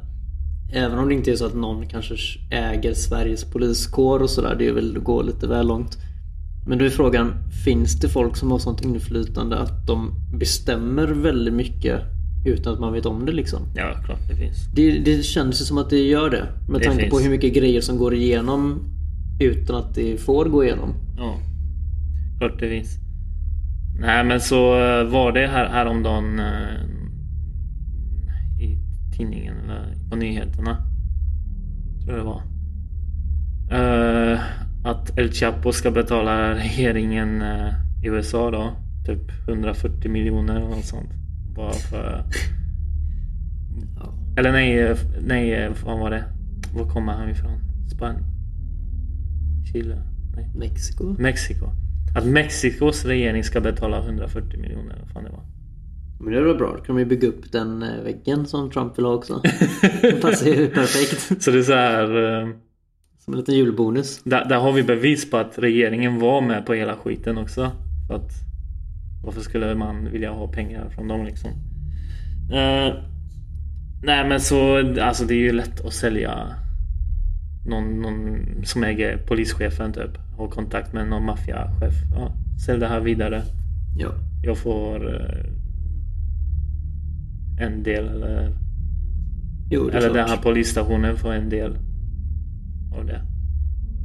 Även 0.72 0.98
om 0.98 1.09
det 1.09 1.14
inte 1.14 1.31
är 1.33 1.37
så 1.37 1.46
att 1.46 1.55
någon 1.55 1.87
kanske 1.87 2.14
äger 2.50 2.94
Sveriges 2.94 3.44
poliskår 3.44 4.22
och 4.22 4.31
sådär. 4.31 4.57
Det 4.59 4.68
är 4.68 4.72
väl 4.72 4.96
att 4.96 5.05
gå 5.05 5.22
lite 5.22 5.46
väl 5.46 5.66
långt. 5.66 5.98
Men 6.68 6.79
då 6.79 6.85
är 6.85 6.90
frågan, 6.90 7.33
finns 7.64 8.00
det 8.00 8.09
folk 8.09 8.37
som 8.37 8.50
har 8.50 8.59
sånt 8.59 8.85
inflytande 8.85 9.59
att 9.59 9.87
de 9.87 10.14
bestämmer 10.38 11.07
väldigt 11.07 11.55
mycket 11.55 12.00
utan 12.46 12.74
att 12.74 12.81
man 12.81 12.92
vet 12.92 13.07
om 13.07 13.26
det 13.26 13.33
liksom? 13.33 13.61
Ja, 13.76 13.94
klart 14.05 14.18
det 14.29 14.37
finns. 14.37 14.57
Det, 14.74 14.98
det 14.98 15.22
känns 15.22 15.61
ju 15.61 15.64
som 15.64 15.79
att 15.79 15.90
det 15.90 15.98
gör 15.98 16.31
det. 16.31 16.46
Med 16.68 16.81
Det 16.81 16.85
tanke 16.85 17.11
på 17.11 17.16
finns. 17.16 17.24
hur 17.26 17.31
mycket 17.31 17.55
grejer 17.55 17.81
som 17.81 17.96
går 17.98 18.14
igenom 18.14 18.81
utan 19.40 19.76
att 19.76 19.94
det 19.94 20.20
får 20.20 20.44
gå 20.44 20.64
igenom. 20.64 20.94
Ja, 21.16 21.37
klart 22.38 22.61
det 22.61 22.68
finns. 22.68 22.98
Nej 24.00 24.24
men 24.24 24.40
så 24.40 24.74
eh, 24.85 25.05
var 25.05 25.33
det 25.33 25.46
här 25.46 25.68
häromdagen 25.68 26.38
eh, 26.38 26.46
tidningen 29.16 29.57
eller 29.64 29.94
på 30.11 30.16
nyheterna. 30.16 30.76
Tror 32.05 32.16
jag 32.16 32.26
det 32.26 32.31
var. 32.31 32.42
Eh, 33.70 34.40
att 34.85 35.18
El 35.18 35.33
Chapo 35.33 35.72
ska 35.72 35.90
betala 35.90 36.55
regeringen 36.55 37.42
eh, 37.42 37.72
i 38.02 38.07
USA 38.07 38.50
då. 38.50 38.76
Typ 39.07 39.48
140 39.48 40.11
miljoner 40.11 40.62
och 40.62 40.70
något 40.70 40.85
sånt. 40.85 41.11
Bara 41.57 41.72
för... 41.72 42.24
Ja. 43.96 44.14
Eller 44.37 44.52
nej, 44.52 44.81
eh, 44.81 44.96
nej, 45.20 45.70
vad 45.85 45.98
var 45.98 46.11
det? 46.11 46.24
Var 46.74 46.88
kommer 46.88 47.12
han 47.12 47.31
ifrån? 47.31 47.59
Spanien? 47.94 48.24
Chile? 49.72 50.02
Nej. 50.37 50.50
Mexiko? 50.55 51.16
Mexiko. 51.18 51.66
Att 52.16 52.26
Mexikos 52.26 53.05
regering 53.05 53.44
ska 53.44 53.61
betala 53.61 53.98
140 53.98 54.61
miljoner. 54.61 54.96
Vad 55.00 55.11
fan 55.11 55.24
det 55.24 55.31
var. 55.31 55.56
Men 56.20 56.33
det 56.33 56.42
var 56.42 56.55
bra. 56.55 56.72
Då 56.76 56.83
kan 56.85 56.96
de 56.96 56.98
ju 57.02 57.09
bygga 57.09 57.29
upp 57.29 57.52
den 57.52 57.83
eh, 57.83 58.02
väggen 58.05 58.46
som 58.46 58.70
Trump 58.70 58.98
vill 58.98 59.05
ha 59.05 59.12
också. 59.12 59.40
Det 60.02 60.20
passar 60.22 60.46
ju 60.46 60.68
perfekt. 60.68 61.42
Så 61.42 61.50
det 61.50 61.59
är 61.59 61.62
så 61.62 61.72
här. 61.72 62.40
eh, 62.42 62.48
Som 63.18 63.35
en 63.35 63.38
liten 63.40 63.55
julbonus. 63.55 64.20
Där, 64.24 64.44
där 64.48 64.57
har 64.59 64.72
vi 64.72 64.83
bevis 64.83 65.31
på 65.31 65.37
att 65.37 65.59
regeringen 65.59 66.18
var 66.20 66.40
med 66.40 66.66
på 66.66 66.74
hela 66.74 66.96
skiten 66.96 67.38
också. 67.38 67.70
För 68.09 68.14
att 68.14 68.31
varför 69.24 69.40
skulle 69.40 69.74
man 69.74 70.11
vilja 70.12 70.31
ha 70.33 70.48
pengar 70.48 70.88
från 70.88 71.09
dem 71.09 71.24
liksom? 71.24 71.50
Eh, 72.52 72.94
nej 74.02 74.29
men 74.29 74.40
så 74.40 74.76
alltså 75.00 75.24
det 75.24 75.35
är 75.35 75.38
ju 75.38 75.52
lätt 75.52 75.85
att 75.85 75.92
sälja 75.92 76.48
någon, 77.66 78.02
någon 78.02 78.38
som 78.64 78.85
äger 78.85 79.16
polischefen 79.16 79.92
typ. 79.92 80.18
Har 80.38 80.48
kontakt 80.48 80.92
med 80.92 81.09
någon 81.09 81.24
maffiachef. 81.24 81.94
Ja, 82.14 82.33
sälj 82.66 82.81
det 82.81 82.87
här 82.88 83.00
vidare. 83.00 83.42
Ja. 83.98 84.09
Jag 84.42 84.59
får 84.59 85.14
eh, 85.14 85.44
en 87.59 87.83
del 87.83 88.09
eller 88.09 88.57
Jo, 89.71 89.90
det 89.90 89.97
Eller 89.97 90.14
den 90.14 90.29
här 90.29 90.37
polisstationen 90.37 91.16
får 91.16 91.33
en 91.33 91.49
del 91.49 91.79
av 92.99 93.07
det. 93.07 93.23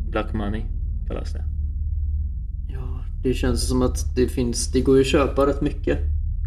Black 0.10 0.34
money 0.34 0.62
kallas 1.08 1.34
det. 1.34 1.44
Ja, 2.68 3.06
det 3.24 3.34
känns 3.34 3.68
som 3.68 3.82
att 3.82 4.16
det 4.16 4.28
finns... 4.28 4.72
Det 4.72 4.82
går 4.82 4.96
ju 4.96 5.02
att 5.02 5.08
köpa 5.08 5.48
rätt 5.48 5.62
mycket 5.62 6.00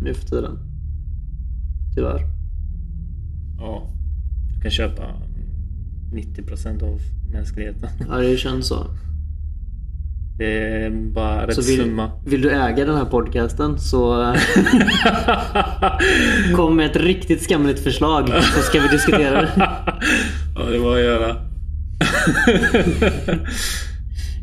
nu 0.03 0.15
för 0.15 0.27
tiden. 0.27 0.59
Tyvärr. 1.95 2.21
Ja. 3.59 3.91
Du 4.55 4.61
kan 4.61 4.71
köpa 4.71 5.03
90% 6.13 6.83
av 6.83 7.01
mänskligheten. 7.33 7.89
Ja, 8.09 8.17
det 8.17 8.37
känns 8.37 8.67
så. 8.69 8.87
Det 10.39 10.59
är 10.85 10.91
bara 10.91 11.47
rätt 11.47 11.55
Så 11.55 11.63
vill, 11.63 11.81
summa. 11.81 12.11
vill 12.27 12.41
du 12.43 12.51
äga 12.51 12.85
den 12.85 12.97
här 12.97 13.05
podcasten 13.05 13.79
så 13.81 14.23
eh, 14.23 14.35
kom 16.57 16.77
med 16.77 16.87
ett 16.87 16.97
riktigt 16.97 17.43
skamligt 17.43 17.81
förslag 17.81 18.29
så 18.29 18.61
ska 18.63 18.81
vi 18.81 18.89
diskutera 18.89 19.41
det. 19.41 19.51
ja, 20.57 20.65
det 20.71 20.79
var 20.79 20.97
att 20.97 21.03
göra. 21.05 21.37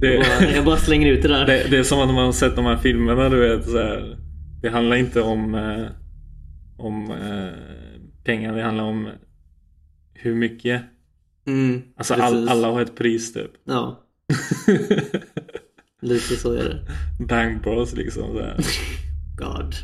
det, 0.01 0.13
Jag 0.13 0.23
bara, 0.39 0.51
jag 0.56 0.65
bara 0.65 0.77
slänger 0.77 1.08
ut 1.12 1.21
det 1.21 1.27
där. 1.27 1.45
det, 1.45 1.67
det 1.69 1.77
är 1.77 1.84
som 1.84 1.99
att 1.99 2.08
man 2.13 2.25
har 2.25 2.32
sett 2.32 2.56
de 2.56 2.65
här 2.65 2.77
filmerna 2.77 3.30
du 3.30 3.38
vet. 3.49 3.65
Så 3.69 3.77
här. 3.77 4.17
Det 4.62 4.69
handlar 4.69 4.95
inte 4.95 5.21
om, 5.21 5.56
eh, 5.56 5.86
om 6.77 7.12
eh, 7.12 7.47
pengar. 8.23 8.56
Det 8.56 8.63
handlar 8.63 8.84
om 8.84 9.10
hur 10.13 10.36
mycket. 10.36 10.82
Mm, 11.47 11.82
Alltså 11.97 12.13
all, 12.13 12.49
alla 12.49 12.67
har 12.67 12.82
ett 12.82 12.95
pris 12.97 13.34
typ. 13.34 13.51
Ja, 13.65 13.99
lite 16.02 16.36
så 16.36 16.54
är 16.54 16.64
det. 16.64 16.80
Bang 17.26 17.62
Bros 17.62 17.96
liksom. 17.96 18.24
Så 18.24 18.40
här. 18.40 18.56
God. 19.38 19.76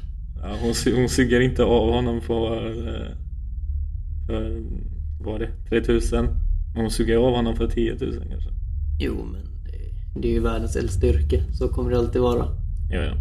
Ja, 0.42 0.58
hon, 0.62 0.74
hon 0.96 1.10
suger 1.10 1.40
inte 1.40 1.64
av 1.64 1.92
honom 1.94 2.22
för, 2.22 2.68
eh, 2.88 3.12
för 4.28 4.64
vad 5.20 5.40
det, 5.40 5.50
3000. 5.70 6.26
Men 6.74 6.82
hon 6.82 6.92
suger 6.92 7.18
av 7.18 7.36
honom 7.36 7.56
för 7.56 7.68
10 7.68 7.92
000 7.92 8.00
kanske. 8.00 8.50
Jo, 9.00 9.26
men 9.32 9.42
det, 9.64 10.22
det 10.22 10.28
är 10.28 10.32
ju 10.32 10.40
världens 10.40 10.76
äldsta 10.76 11.08
yrke. 11.08 11.44
Så 11.54 11.68
kommer 11.68 11.92
det 11.92 11.98
alltid 11.98 12.22
vara. 12.22 12.46
Ja, 12.92 13.02
ja. 13.04 13.14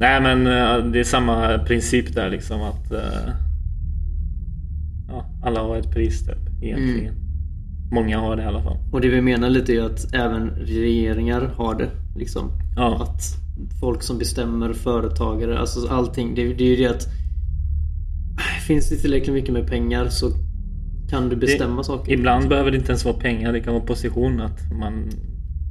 Nej 0.00 0.20
men 0.20 0.46
eh, 0.46 0.92
det 0.92 1.00
är 1.00 1.04
samma 1.04 1.58
princip 1.58 2.14
där 2.14 2.30
liksom 2.30 2.62
att 2.62 2.92
eh, 2.92 3.32
ja, 5.08 5.30
alla 5.42 5.60
har 5.60 5.76
ett 5.76 5.90
pris 5.90 6.26
typ 6.26 6.62
egentligen. 6.62 7.25
Många 7.92 8.18
har 8.18 8.36
det 8.36 8.42
i 8.42 8.46
alla 8.46 8.62
fall. 8.62 8.76
Och 8.92 9.00
det 9.00 9.08
vi 9.08 9.20
menar 9.20 9.50
lite 9.50 9.72
är 9.72 9.82
att 9.82 10.14
även 10.14 10.48
regeringar 10.50 11.40
har 11.56 11.74
det. 11.74 11.90
Liksom. 12.16 12.50
Ja. 12.76 13.02
Att 13.02 13.22
folk 13.80 14.02
som 14.02 14.18
bestämmer, 14.18 14.72
företagare, 14.72 15.58
alltså 15.58 15.88
allting. 15.88 16.34
Det, 16.34 16.54
det 16.54 16.64
är 16.64 16.68
ju 16.68 16.76
det 16.76 16.86
att 16.86 17.08
Finns 18.66 18.88
det 18.90 18.96
tillräckligt 18.96 19.34
mycket 19.34 19.52
med 19.52 19.66
pengar 19.66 20.08
så 20.08 20.30
kan 21.10 21.28
du 21.28 21.36
bestämma 21.36 21.82
saker. 21.82 22.12
Ibland 22.12 22.48
behöver 22.48 22.70
det 22.70 22.76
inte 22.76 22.88
ens 22.92 23.04
vara 23.04 23.16
pengar, 23.16 23.52
det 23.52 23.60
kan 23.60 23.74
vara 23.74 23.84
position 23.84 24.40
att 24.40 24.72
man... 24.80 25.10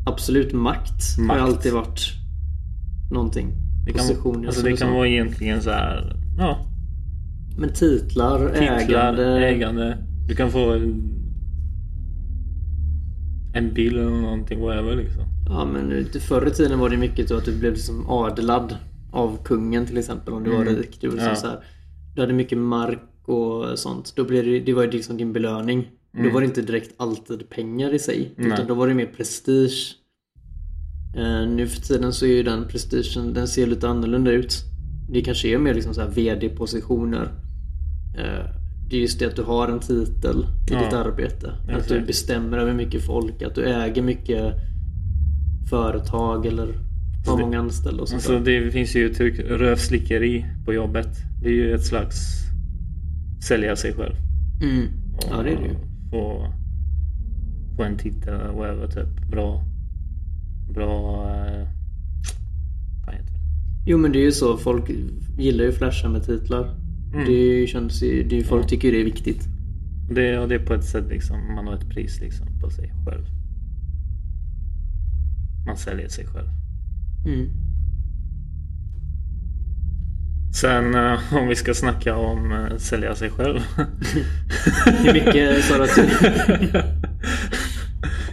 Absolut 0.08 0.54
makt, 0.54 1.18
har 1.18 1.24
Makt. 1.26 1.40
ju 1.40 1.44
alltid 1.44 1.74
varit 1.74 2.00
någonting. 3.12 3.48
Det 3.86 3.92
kan, 3.94 4.08
Positioner 4.08 4.48
alltså 4.48 4.66
det 4.66 4.78
kan 4.78 4.94
vara 4.94 5.08
egentligen 5.08 5.62
så 5.62 5.70
här, 5.70 6.16
ja, 6.38 6.58
Men 7.58 7.70
titlar, 7.74 8.50
titlar, 8.50 9.14
ägande. 9.14 9.48
ägande. 9.48 9.98
Du 10.28 10.36
kan 10.36 10.52
få 10.52 10.80
en, 13.56 13.74
bil 13.74 13.98
eller 13.98 14.10
någonting, 14.10 14.60
whatever 14.62 14.96
liksom. 14.96 15.24
Ja 15.50 15.66
men 15.66 16.06
förr 16.20 16.48
i 16.48 16.52
tiden 16.52 16.80
var 16.80 16.90
det 16.90 16.98
mycket 16.98 17.30
så 17.30 17.38
att 17.38 17.46
du 17.46 17.60
blev 17.60 17.74
liksom 17.74 18.10
adlad 18.10 18.76
av 19.12 19.44
kungen 19.44 19.86
till 19.86 19.98
exempel 19.98 20.34
om 20.34 20.44
du 20.44 20.50
var 20.50 20.62
Mm. 20.62 20.76
rik. 20.76 20.98
Du, 21.02 21.08
var 21.08 21.14
liksom 21.14 21.30
Ja. 21.30 21.36
så 21.36 21.48
här, 21.48 21.60
du 22.16 22.22
hade 22.22 22.34
mycket 22.34 22.58
mark 22.58 23.02
och 23.26 23.80
sånt. 23.80 24.14
Då 24.16 24.24
blir 24.24 24.44
det, 24.44 24.60
det 24.60 24.74
var 24.74 24.84
ju 24.84 24.92
liksom 24.92 25.18
din 25.18 25.34
belöning. 25.34 25.88
Då 26.24 26.30
var 26.30 26.42
det 26.42 26.46
inte 26.48 26.62
direkt 26.62 26.94
alltid 26.98 27.50
pengar 27.50 27.94
i 27.94 28.00
sig. 28.00 28.34
Nej. 28.38 28.48
Utan 28.48 28.68
då 28.68 28.74
var 28.74 28.88
det 28.88 28.94
mer 28.94 29.06
prestige. 29.06 29.96
Eh, 31.18 31.48
nu 31.50 31.68
för 31.68 31.82
tiden 31.82 32.14
så 32.14 32.26
är 32.26 32.30
ju 32.30 32.44
den 32.44 32.68
prestigen, 32.68 33.34
den 33.34 33.48
ser 33.48 33.68
lite 33.68 33.90
annorlunda 33.90 34.32
ut. 34.32 34.54
Det 35.12 35.22
kanske 35.22 35.48
är 35.48 35.58
mer 35.58 35.74
liksom 35.74 35.94
så 35.94 36.02
här 36.02 36.10
VD-positioner. 36.10 37.32
Eh, 38.18 38.46
det 38.90 38.96
är 38.96 39.02
just 39.02 39.20
det 39.20 39.26
att 39.26 39.36
du 39.36 39.44
har 39.44 39.68
en 39.68 39.80
titel 39.80 40.46
i 40.70 40.74
Ja. 40.74 40.84
ditt 40.84 40.94
arbete. 40.94 41.52
Att 41.70 41.88
du 41.88 42.02
bestämmer 42.02 42.58
över 42.58 42.74
mycket 42.74 43.06
folk, 43.06 43.42
att 43.42 43.56
du 43.56 43.64
äger 43.66 44.02
mycket 44.02 44.54
företag 45.70 46.46
eller 46.46 46.68
har 47.28 47.38
många 47.40 47.60
anställda 47.60 48.02
och 48.02 48.10
sånt 48.10 48.18
Alltså 48.20 48.40
det 48.40 48.72
finns 48.72 48.96
ju 48.96 49.00
uttryck 49.00 49.40
rövslickeri 49.40 50.46
på 50.66 50.74
jobbet. 50.74 51.18
Det 51.42 51.48
är 51.48 51.54
ju 51.54 51.74
ett 51.76 51.86
slags 51.86 52.18
sälja 53.48 53.76
sig 53.76 53.94
själv. 53.94 54.16
Mm. 54.62 54.88
Ja, 55.30 55.44
det 55.44 55.50
är 55.50 55.56
det 55.56 55.66
ju. 55.68 55.76
Få, 56.12 56.54
få 57.78 57.84
en 57.84 57.98
titel, 57.98 58.34
whatever, 58.34 58.88
typ. 58.88 59.32
Bra. 59.32 59.64
Bra... 60.74 61.24
Eh, 61.30 61.68
vad 63.06 63.16
heter 63.16 63.32
det? 63.34 63.40
Jo 63.86 63.98
men 63.98 64.12
det 64.12 64.20
är 64.20 64.24
ju 64.24 64.32
så, 64.32 64.58
folk 64.58 64.92
gillar 65.38 65.64
ju 65.66 65.72
flasha 65.72 66.10
med 66.10 66.24
titlar. 66.26 66.76
Mm. 67.16 67.26
Det 67.28 67.68
känns 67.68 68.00
det 68.00 68.44
folk 68.48 68.64
Ja. 68.64 68.68
tycker 68.70 68.92
det 68.92 69.02
är 69.02 69.06
viktigt. 69.06 69.42
Det, 70.12 70.38
och 70.40 70.48
det 70.50 70.56
är 70.56 70.60
på 70.66 70.74
ett 70.74 70.84
sätt 70.86 71.06
liksom, 71.10 71.56
man 71.56 71.68
har 71.68 71.74
ett 71.76 71.90
pris 71.90 72.20
liksom 72.22 72.48
på 72.62 72.70
sig 72.70 72.94
själv. 73.06 73.26
Man 75.66 75.78
säljer 75.78 76.08
sig 76.08 76.26
själv. 76.28 76.48
Mm. 77.28 77.50
Sen 80.62 80.96
eh, 80.96 81.20
om 81.34 81.48
vi 81.48 81.56
ska 81.56 81.74
snacka 81.74 82.16
om 82.16 82.52
eh, 82.52 82.78
sälja 82.78 83.16
sig 83.16 83.30
själv. 83.30 83.60
Hur 85.04 85.14
mycket 85.14 85.64
sa 85.66 85.78
du 85.78 85.84
att. 85.84 86.86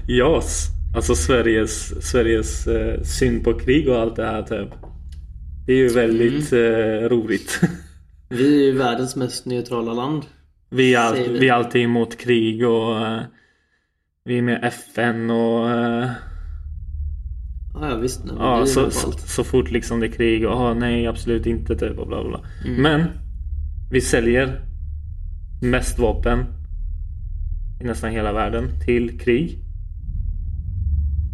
JAS. 0.09 0.69
Alltså 0.95 1.15
Sveriges, 1.15 2.05
Sveriges 2.11 2.67
eh, 2.67 3.03
syn 3.03 3.41
på 3.45 3.53
krig 3.55 3.89
och 3.89 3.97
allt 4.01 4.17
det 4.17 4.27
här 4.27 4.43
typ. 4.43 4.69
Det 5.67 5.73
är 5.73 5.77
ju 5.77 5.89
väldigt 5.89 6.53
Mm. 6.53 7.09
roligt. 7.09 7.61
Vi 8.33 8.63
är 8.63 8.67
ju 8.67 8.79
världens 8.79 9.17
mest 9.17 9.47
neutrala 9.47 9.93
land. 9.93 10.23
Vi 10.71 10.95
är, 10.95 11.01
all, 11.01 11.15
vi. 11.15 11.39
vi 11.39 11.49
är 11.49 11.53
alltid 11.53 11.83
emot 11.83 12.19
krig 12.19 12.67
och 12.67 13.07
eh, 13.07 13.21
vi 14.25 14.39
är 14.39 14.43
med 14.43 14.65
FN 14.65 15.31
och 15.31 15.71
eh, 15.71 16.11
Ja, 17.75 17.91
ja 17.91 17.97
visst. 17.97 18.25
Nej, 18.25 18.35
ja, 18.39 18.67
så, 18.67 18.91
så, 18.91 19.13
så 19.13 19.45
fort 19.45 19.71
liksom 19.71 20.01
det 20.01 20.07
är 20.07 20.13
krig 20.13 20.47
och 20.47 20.53
ah, 20.53 20.75
nej 20.75 21.07
absolut 21.07 21.47
inte 21.47 21.77
typ 21.77 21.99
och 21.99 22.07
bla. 22.07 22.25
bla. 22.25 22.41
Mm. 22.65 22.83
Men 22.83 23.09
vi 23.91 24.01
säljer 24.01 24.61
mest 25.63 25.99
vapen 25.99 26.45
i 27.81 27.85
nästan 27.85 28.11
hela 28.11 28.33
världen 28.33 28.81
till 28.87 29.21
krig. 29.21 29.59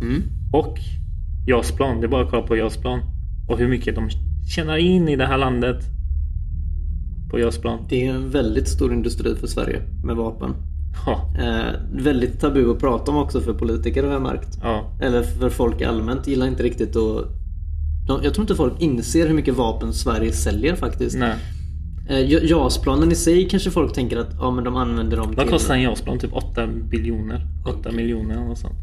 Mm. 0.02 0.22
Och 0.52 0.78
JAS-plan. 1.46 2.00
Det 2.00 2.06
är 2.06 2.08
bara 2.08 2.24
att 2.24 2.30
kolla 2.30 2.46
på 2.46 2.56
JAS-plan. 2.56 3.00
Och 3.48 3.58
hur 3.58 3.68
mycket 3.68 3.94
de 3.94 4.08
tjänar 4.54 4.76
in 4.76 5.08
i 5.08 5.16
det 5.16 5.26
här 5.26 5.38
landet. 5.38 5.97
På 7.30 7.38
JAS-plan. 7.38 7.78
Det 7.88 8.06
är 8.06 8.14
en 8.14 8.30
väldigt 8.30 8.68
stor 8.68 8.92
industri 8.92 9.34
för 9.36 9.46
Sverige 9.46 9.82
med 10.04 10.16
vapen. 10.16 10.54
Ja, 11.06 11.34
Eh, 11.38 11.74
väldigt 12.02 12.40
tabu 12.40 12.70
att 12.70 12.78
prata 12.78 13.10
om 13.10 13.16
också 13.16 13.40
för 13.40 13.54
politiker 13.54 14.04
har 14.04 14.12
jag 14.12 14.22
märkt. 14.22 14.58
ja, 14.62 14.96
Eller 15.00 15.22
för 15.22 15.50
folk 15.50 15.82
allmänt 15.82 16.26
gillar 16.26 16.46
inte 16.46 16.62
riktigt 16.62 16.96
att... 16.96 17.24
De, 18.08 18.20
jag 18.24 18.34
tror 18.34 18.42
inte 18.42 18.54
folk 18.54 18.80
inser 18.80 19.26
hur 19.28 19.34
mycket 19.34 19.54
vapen 19.56 19.92
Sverige 19.92 20.32
säljer 20.32 20.74
faktiskt. 20.76 21.18
nej. 21.18 21.36
Eh, 22.08 22.18
Ja- 22.20 22.40
JAS-planen 22.42 23.12
i 23.12 23.14
sig 23.14 23.48
kanske 23.48 23.70
folk 23.70 23.92
tänker 23.94 24.16
att 24.16 24.34
ja, 24.38 24.50
men 24.50 24.64
de 24.64 24.76
använder 24.76 25.16
dem 25.16 25.26
Vad 25.36 25.44
till... 25.46 25.52
kostar 25.52 25.74
en 25.74 25.82
JAS-plan? 25.82 26.18
Typ 26.18 26.32
8 26.32 26.66
biljoner? 26.66 27.46
8 27.66 27.92
miljoner 27.92 28.34
eller 28.34 28.44
något 28.44 28.58
sånt. 28.58 28.74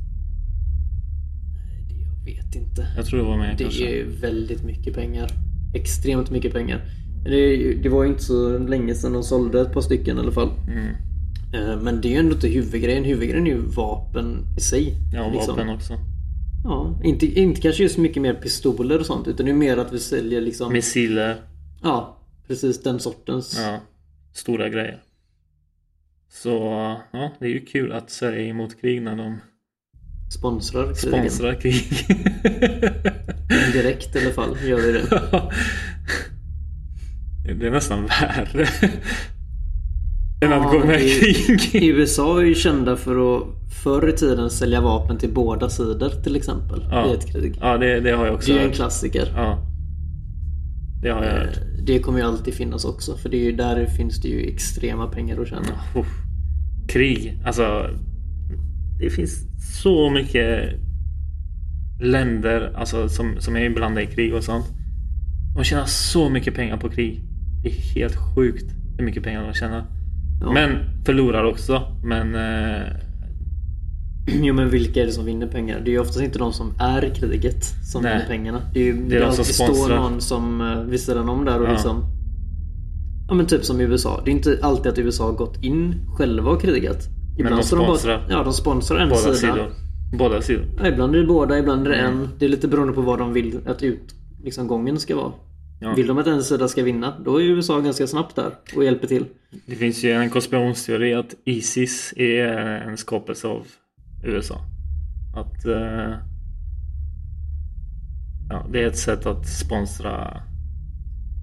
Jag 2.26 2.34
vet 2.34 2.56
inte. 2.56 2.88
Jag 2.96 3.06
tror 3.06 3.20
det 3.20 3.26
var 3.26 3.38
mer 3.38 3.56
Det 3.58 3.64
kanske. 3.64 3.86
är 4.02 4.06
väldigt 4.22 4.64
mycket 4.64 4.94
pengar. 4.94 5.30
Extremt 5.74 6.30
mycket 6.32 6.54
pengar. 6.54 6.82
Det, 7.26 7.74
det 7.74 7.90
var 7.90 8.04
ju 8.04 8.10
inte 8.10 8.24
så 8.24 8.58
länge 8.58 8.96
sedan 8.96 9.14
de 9.14 9.24
sålde 9.24 9.62
ett 9.62 9.74
par 9.74 9.82
stycken 9.82 10.18
i 10.18 10.20
alla 10.20 10.32
fall. 10.32 10.50
Mm. 10.68 10.88
Eh, 11.54 11.82
Men 11.82 12.02
det 12.02 12.08
är 12.08 12.10
ju 12.12 12.18
ändå 12.18 12.36
inte 12.36 12.48
huvudgrejen. 12.48 13.04
Huvudgrejen 13.04 13.48
är 13.48 13.52
ju 13.52 13.62
vapen 13.62 14.46
i 14.58 14.62
sig. 14.62 14.94
Ja, 15.14 15.30
liksom. 15.34 15.56
vapen 15.56 15.70
också. 15.70 15.94
Ja, 16.64 17.00
inte, 17.04 17.26
inte 17.26 17.62
kanske 17.62 17.84
just 17.84 17.98
mycket 17.98 18.22
mer 18.22 18.34
pistoler 18.34 19.00
och 19.00 19.06
sånt 19.06 19.28
utan 19.28 19.46
det 19.46 19.52
är 19.52 19.56
mer 19.56 19.78
att 19.78 19.94
vi 19.94 20.00
säljer 20.00 20.42
liksom... 20.42 20.74
Missiler. 20.74 21.36
Ja, 21.84 22.18
precis 22.48 22.84
den 22.84 23.00
sortens. 23.00 23.60
Ja, 23.64 23.80
stora 24.34 24.70
grejer. 24.70 25.02
Så 26.30 26.50
ja, 27.12 27.32
det 27.40 27.46
är 27.46 27.50
ju 27.50 27.66
kul 27.66 27.92
att 27.92 28.10
Sverige 28.10 28.46
är 28.46 28.50
emot 28.50 28.82
krig 28.82 29.02
när 29.02 29.16
de 29.16 29.38
Sponsrar 30.38 30.94
krigen. 30.94 31.30
sponsrar 31.30 31.54
krig. 31.62 31.84
Direkt 33.74 34.16
i 34.16 34.20
alla 34.20 34.34
fall 34.34 34.58
gör 34.66 34.78
vi 34.78 34.92
det. 34.92 35.04
det 37.54 37.68
är 37.68 37.72
nästan 37.72 38.06
värre. 38.06 38.68
än 40.42 40.54
att 40.54 40.72
gå 40.72 40.80
med 40.80 41.02
i 41.02 41.58
krig. 41.60 41.84
USA 41.84 42.40
är 42.42 42.46
ju 42.46 42.56
kända 42.56 42.96
för 42.96 43.38
att 43.38 43.44
förr 43.84 44.10
i 44.10 44.12
tiden 44.14 44.50
sälja 44.50 44.82
vapen 44.82 45.18
till 45.18 45.34
båda 45.34 45.70
sidor 45.70 46.10
till 46.24 46.36
exempel 46.36 46.86
Ja. 46.92 47.12
i 47.12 47.14
ett 47.14 47.32
krig. 47.32 47.58
Ja, 47.62 47.78
det, 47.78 48.00
det 48.00 48.12
har 48.12 48.26
jag 48.26 48.36
också 48.36 48.48
Det 48.52 48.54
är 48.54 48.58
ju 48.58 48.62
en 48.64 48.68
hört. 48.70 48.76
klassiker. 48.76 49.32
Ja. 49.36 49.58
Det 51.02 51.10
har 51.10 51.24
jag 51.24 51.32
hört. 51.32 51.58
Eh, 51.58 51.84
Det 51.86 52.00
kommer 52.00 52.20
ju 52.20 52.26
alltid 52.26 52.54
finnas 52.54 52.86
också 52.86 53.18
för 53.18 53.30
det 53.30 53.38
är 53.38 53.44
ju, 53.44 53.52
där 53.52 53.86
finns 53.86 54.22
det 54.22 54.28
ju 54.28 54.48
extrema 54.48 55.08
pengar 55.08 55.42
att 55.42 55.48
tjäna. 55.48 55.62
Uff. 55.96 56.08
Krig, 56.90 57.42
alltså. 57.46 57.90
Det 59.00 59.10
finns 59.10 59.48
så 59.84 60.10
mycket 60.10 60.70
länder 62.02 62.74
alltså, 62.76 63.10
som, 63.10 63.36
som 63.40 63.56
är 63.56 63.66
inblandade 63.66 64.04
i 64.04 64.08
krig 64.16 64.34
och 64.34 64.44
sånt. 64.44 64.66
De 65.56 65.64
tjänar 65.64 65.86
så 65.86 66.30
mycket 66.30 66.56
pengar 66.56 66.78
på 66.78 66.90
krig. 66.90 67.22
Det 67.66 67.70
är 67.70 67.74
helt 68.02 68.16
sjukt 68.36 68.66
hur 68.98 69.06
mycket 69.06 69.24
pengar 69.24 69.44
de 69.48 69.54
tjänar. 69.54 69.84
Ja. 70.42 70.52
Men 70.54 70.72
förlorar 71.06 71.44
också. 71.44 71.82
Men 72.04 72.36
eh, 72.36 72.82
Jo 74.44 74.54
men 74.54 74.70
vilka 74.70 75.02
är 75.02 75.06
det 75.06 75.12
som 75.12 75.26
vinner 75.26 75.48
pengar? 75.48 75.82
Det 75.86 75.90
är 75.90 75.92
ju 75.94 76.00
oftast 76.00 76.22
inte 76.22 76.40
de 76.40 76.54
som 76.54 76.74
är 76.80 77.06
i 77.06 77.10
kriget 77.10 77.64
som 77.92 78.04
Nej. 78.04 78.14
vinner 78.14 78.28
pengarna. 78.28 78.62
Det 78.74 78.80
är 78.80 78.84
ju 78.84 78.94
Det 79.10 79.16
är 79.16 79.22
de 79.22 79.32
som 79.32 79.46
står 79.46 79.96
någon 79.96 80.22
som 80.22 80.62
uh, 80.62 80.84
vid 80.84 81.00
sidan 81.00 81.30
om 81.30 81.46
där 81.46 81.60
och 81.62 81.68
Ja. 81.68 81.72
liksom 81.72 82.04
Ja 83.28 83.34
men 83.34 83.46
typ 83.46 83.66
som 83.66 83.82
i 83.82 83.84
USA. 83.84 84.22
Det 84.26 84.32
är 84.32 84.36
inte 84.36 84.60
alltid 84.62 84.92
att 84.92 84.98
USA 84.98 85.26
har 85.26 85.34
gått 85.34 85.64
in 85.64 85.96
själva 86.18 86.52
och 86.52 86.62
krigat. 86.62 87.08
Ibland 87.40 87.56
de 87.58 87.64
står 87.64 87.78
de 87.78 87.86
sponsrar. 87.86 88.18
bara, 88.18 88.38
Ja 88.38 88.44
de 88.44 88.54
sponsrar 88.54 88.98
en 89.00 89.10
båda 89.10 89.22
sida. 89.22 89.36
sidor. 89.36 89.70
Båda 90.20 90.42
sidor. 90.42 90.66
Ja, 90.80 90.88
ibland 90.88 91.16
är 91.16 91.20
det 91.20 91.28
båda, 91.28 91.60
ibland 91.60 91.88
är 91.88 91.92
det 91.92 91.98
Mm. 91.98 92.20
en. 92.22 92.30
Det 92.40 92.46
är 92.46 92.50
lite 92.50 92.68
beroende 92.68 92.94
på 92.94 93.02
vad 93.02 93.20
de 93.20 93.34
vill 93.34 93.60
att 93.66 93.84
ut, 93.84 94.16
liksom 94.44 94.68
gången 94.68 95.00
ska 95.00 95.16
vara. 95.16 95.32
Ja. 95.80 95.94
Vill 95.94 96.08
de 96.08 96.18
att 96.18 96.46
sida 96.46 96.68
ska 96.68 96.84
vinna, 96.84 97.20
då 97.26 97.42
är 97.42 97.44
USA 97.44 97.80
ganska 97.80 98.08
snabbt 98.08 98.36
där 98.36 98.52
och 98.76 98.84
hjälper 98.84 99.08
till. 99.08 99.26
Det 99.66 99.76
finns 99.76 100.04
ju 100.04 100.12
en 100.12 100.30
konspirationsteori 100.30 101.14
att 101.14 101.36
Isis 101.46 102.14
är 102.18 102.48
en 102.58 102.98
skapelse 102.98 103.48
av 103.48 103.68
USA. 104.24 104.62
Att 105.36 105.66
eh, 105.66 106.14
ja, 108.50 108.68
det 108.72 108.84
är 108.84 108.88
ett 108.88 108.98
sätt 108.98 109.26
att 109.26 109.48
sponsra. 109.48 110.44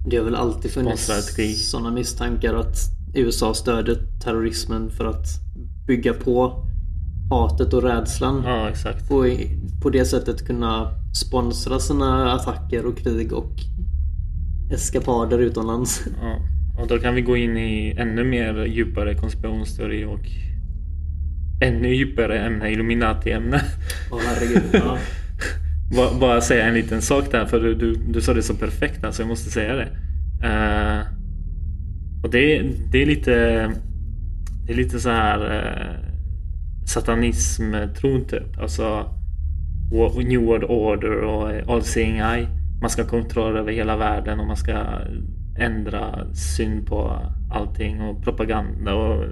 Det 0.09 0.17
har 0.17 0.23
väl 0.23 0.35
alltid 0.35 0.71
funnits 0.71 1.11
sådana 1.69 1.91
misstankar 1.91 2.53
att 2.53 2.77
USA 3.15 3.53
stödjer 3.53 3.97
terrorismen 4.23 4.89
för 4.89 5.05
att 5.05 5.27
bygga 5.87 6.13
på 6.13 6.65
hatet 7.29 7.73
och 7.73 7.83
rädslan. 7.83 8.43
Ja, 8.45 8.69
exakt. 8.69 9.11
Och 9.11 9.25
på 9.81 9.89
det 9.89 10.05
sättet 10.05 10.47
kunna 10.47 10.91
sponsra 11.13 11.79
sina 11.79 12.33
attacker 12.33 12.85
och 12.85 12.97
krig 12.97 13.33
och 13.33 13.51
eskapader 14.71 15.39
utomlands. 15.39 16.05
Ja. 16.21 16.39
Och 16.81 16.87
då 16.87 16.99
kan 16.99 17.15
vi 17.15 17.21
gå 17.21 17.37
in 17.37 17.57
i 17.57 17.95
ännu 17.97 18.23
mer 18.23 18.65
djupare 18.65 19.13
konspirationsteori 19.13 20.05
och 20.05 20.19
ännu 21.61 21.95
djupare 21.95 22.39
ämne, 22.39 22.71
Illuminati-ämne. 22.71 23.61
Åh 24.11 24.19
herregud. 24.25 24.63
Ja. 24.73 24.97
Ba- 25.95 26.19
Bara 26.19 26.41
säga 26.41 26.65
en 26.67 26.73
liten 26.73 27.01
sak 27.01 27.31
där 27.31 27.45
för 27.45 27.59
du, 27.59 27.75
du, 27.75 27.93
du 27.95 28.21
sa 28.21 28.33
det 28.33 28.43
så 28.43 28.53
perfekt 28.53 29.03
alltså 29.03 29.21
jag 29.21 29.29
måste 29.29 29.49
säga 29.49 29.73
det. 29.75 29.87
Eh, 30.47 31.01
och 32.23 32.29
det, 32.31 32.61
det 32.91 33.01
är 33.01 33.05
lite 33.05 33.31
Det 34.67 34.73
är 34.73 34.77
lite 34.77 34.99
så 34.99 35.09
här 35.09 35.39
uh, 35.45 36.09
Satanism-tron 36.85 38.25
typ. 38.25 38.59
Alltså 38.61 39.05
New 40.25 40.41
World 40.41 40.63
Order 40.63 41.11
och 41.21 41.73
All 41.73 41.83
Seeing 41.83 42.17
Eye. 42.17 42.47
Man 42.83 42.89
ska 42.89 43.01
ha 43.01 43.09
kontroll 43.09 43.57
över 43.57 43.71
hela 43.71 43.97
världen 43.97 44.39
och 44.39 44.47
man 44.47 44.57
ska 44.57 44.85
ändra 45.57 46.33
syn 46.33 46.85
på 46.85 47.19
allting 47.51 48.01
och 48.01 48.23
propaganda 48.23 48.93
och, 48.95 49.25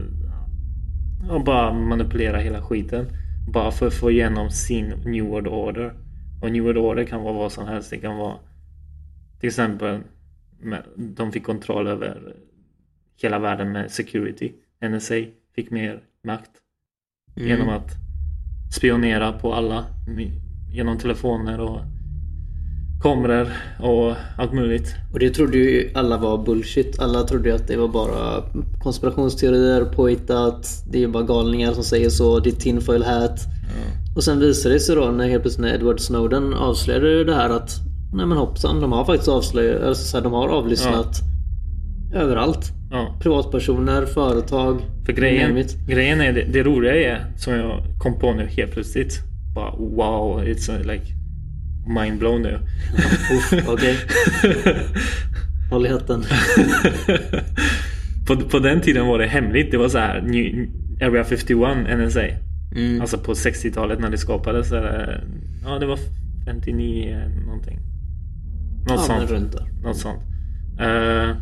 och 1.29 1.43
bara 1.43 1.73
manipulera 1.73 2.37
hela 2.39 2.61
skiten. 2.61 3.05
Bara 3.53 3.71
för 3.71 3.87
att 3.87 3.93
få 3.93 4.11
igenom 4.11 4.49
sin 4.49 4.85
New 5.05 5.25
World 5.25 5.47
Order. 5.47 5.93
Och 6.41 6.51
New 6.51 6.63
World 6.63 6.77
Order 6.77 7.03
kan 7.03 7.21
vara 7.21 7.33
vad 7.33 7.51
som 7.51 7.67
helst. 7.67 7.89
Det 7.89 7.97
kan 7.97 8.17
vara 8.17 8.35
till 9.39 9.47
exempel 9.47 9.99
med- 10.59 10.83
de 11.15 11.31
fick 11.31 11.45
kontroll 11.45 11.87
över 11.87 12.35
hela 13.21 13.39
världen 13.39 13.71
med 13.71 13.91
security. 13.91 14.51
NSA 14.81 15.15
fick 15.55 15.71
mer 15.71 16.01
makt 16.23 16.51
Mm. 17.35 17.49
genom 17.49 17.69
att 17.69 17.91
spionera 18.75 19.31
på 19.31 19.53
alla 19.53 19.85
genom 20.73 20.97
telefoner 20.97 21.59
och 21.59 21.79
kameror 23.01 23.47
och 23.79 24.15
allt 24.37 24.53
möjligt. 24.53 24.95
Och 25.13 25.19
det 25.19 25.29
trodde 25.29 25.57
ju 25.57 25.91
alla 25.93 26.17
var 26.17 26.45
bullshit. 26.45 26.99
Alla 26.99 27.23
trodde 27.23 27.49
ju 27.49 27.55
att 27.55 27.67
det 27.67 27.77
var 27.77 27.87
bara 27.87 28.43
konspirationsteorier, 28.83 29.85
påhittat, 29.85 30.67
det 30.91 31.03
är 31.03 31.07
bara 31.07 31.23
galningar 31.23 31.73
som 31.73 31.83
säger 31.83 32.09
så, 32.09 32.39
det 32.39 32.49
är 32.49 32.55
tinfoil 32.55 33.03
hat. 33.03 33.39
Och 34.15 34.23
sen 34.23 34.39
visade 34.39 34.75
det 34.75 34.79
sig 34.79 34.95
då 34.95 35.05
när 35.05 35.27
helt 35.27 35.41
plötsligt 35.41 35.65
när 35.65 35.75
Edward 35.75 35.99
Snowden 35.99 36.53
avslöjade 36.53 37.23
det 37.23 37.35
här 37.35 37.49
att 37.49 37.71
Nej 38.13 38.25
men 38.25 38.37
hoppsan, 38.37 38.81
de 38.81 38.91
har 38.91 39.05
faktiskt 39.05 39.29
avslöjat, 39.29 39.83
alltså 39.83 40.03
så 40.03 40.17
här, 40.17 40.23
de 40.23 40.33
har 40.33 40.49
avlyssnat 40.49 41.19
överallt. 42.13 42.71
Ja. 42.91 43.15
Privatpersoner, 43.21 44.05
företag, 44.05 44.81
För 45.05 45.13
grejen, 45.13 45.63
grejen 45.87 46.21
är, 46.21 46.33
det, 46.33 46.43
det 46.43 46.63
roliga 46.63 46.95
är, 46.95 47.25
som 47.37 47.53
jag 47.53 47.83
kom 47.99 48.19
på 48.19 48.33
nu 48.33 48.47
helt 48.47 48.71
plötsligt. 48.71 49.19
Bara 49.55 49.71
wow, 49.71 50.43
it's 50.43 50.79
uh, 50.79 50.85
like 50.85 51.20
mind 51.87 52.19
blown 52.19 52.41
nu. 52.41 52.59
Okej, 53.67 53.97
håll 55.71 55.85
i 55.85 55.89
hatten. 55.89 56.23
på, 58.27 58.35
på 58.35 58.59
den 58.59 58.81
tiden 58.81 59.07
var 59.07 59.19
det 59.19 59.25
hemligt. 59.27 59.71
Det 59.71 59.77
var 59.77 59.89
så 59.89 59.97
här 59.97 60.21
New, 60.21 60.67
Area 61.01 61.23
51 61.23 61.57
NSA. 62.07 62.21
Mm. 62.75 63.01
Alltså 63.01 63.17
på 63.17 63.33
60-talet 63.33 63.99
när 63.99 64.09
det 64.09 64.17
skapades. 64.17 64.71
eller, 64.71 65.23
Ja, 65.65 65.79
det 65.79 65.85
var 65.85 65.99
59 66.45 67.17
någonting. 67.45 67.79
Något 68.79 68.89
Ja, 68.89 68.97
sånt. 68.97 69.31
runt 69.31 69.51
där. 69.51 69.67
Något 69.83 69.97
sånt. 69.97 70.19
Eh, 70.79 71.35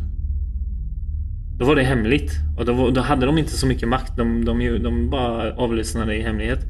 då 1.58 1.64
var 1.66 1.76
det 1.76 1.82
hemligt. 1.82 2.32
Och 2.58 2.64
då, 2.66 2.72
var- 2.72 2.90
då 2.90 3.00
hade 3.00 3.26
de 3.26 3.38
inte 3.38 3.50
så 3.50 3.66
mycket 3.66 3.88
makt. 3.88 4.16
De, 4.16 4.44
de, 4.44 4.78
de 4.82 5.10
bara 5.10 5.52
avlyssnade 5.54 6.16
i 6.16 6.22
hemlighet. 6.22 6.60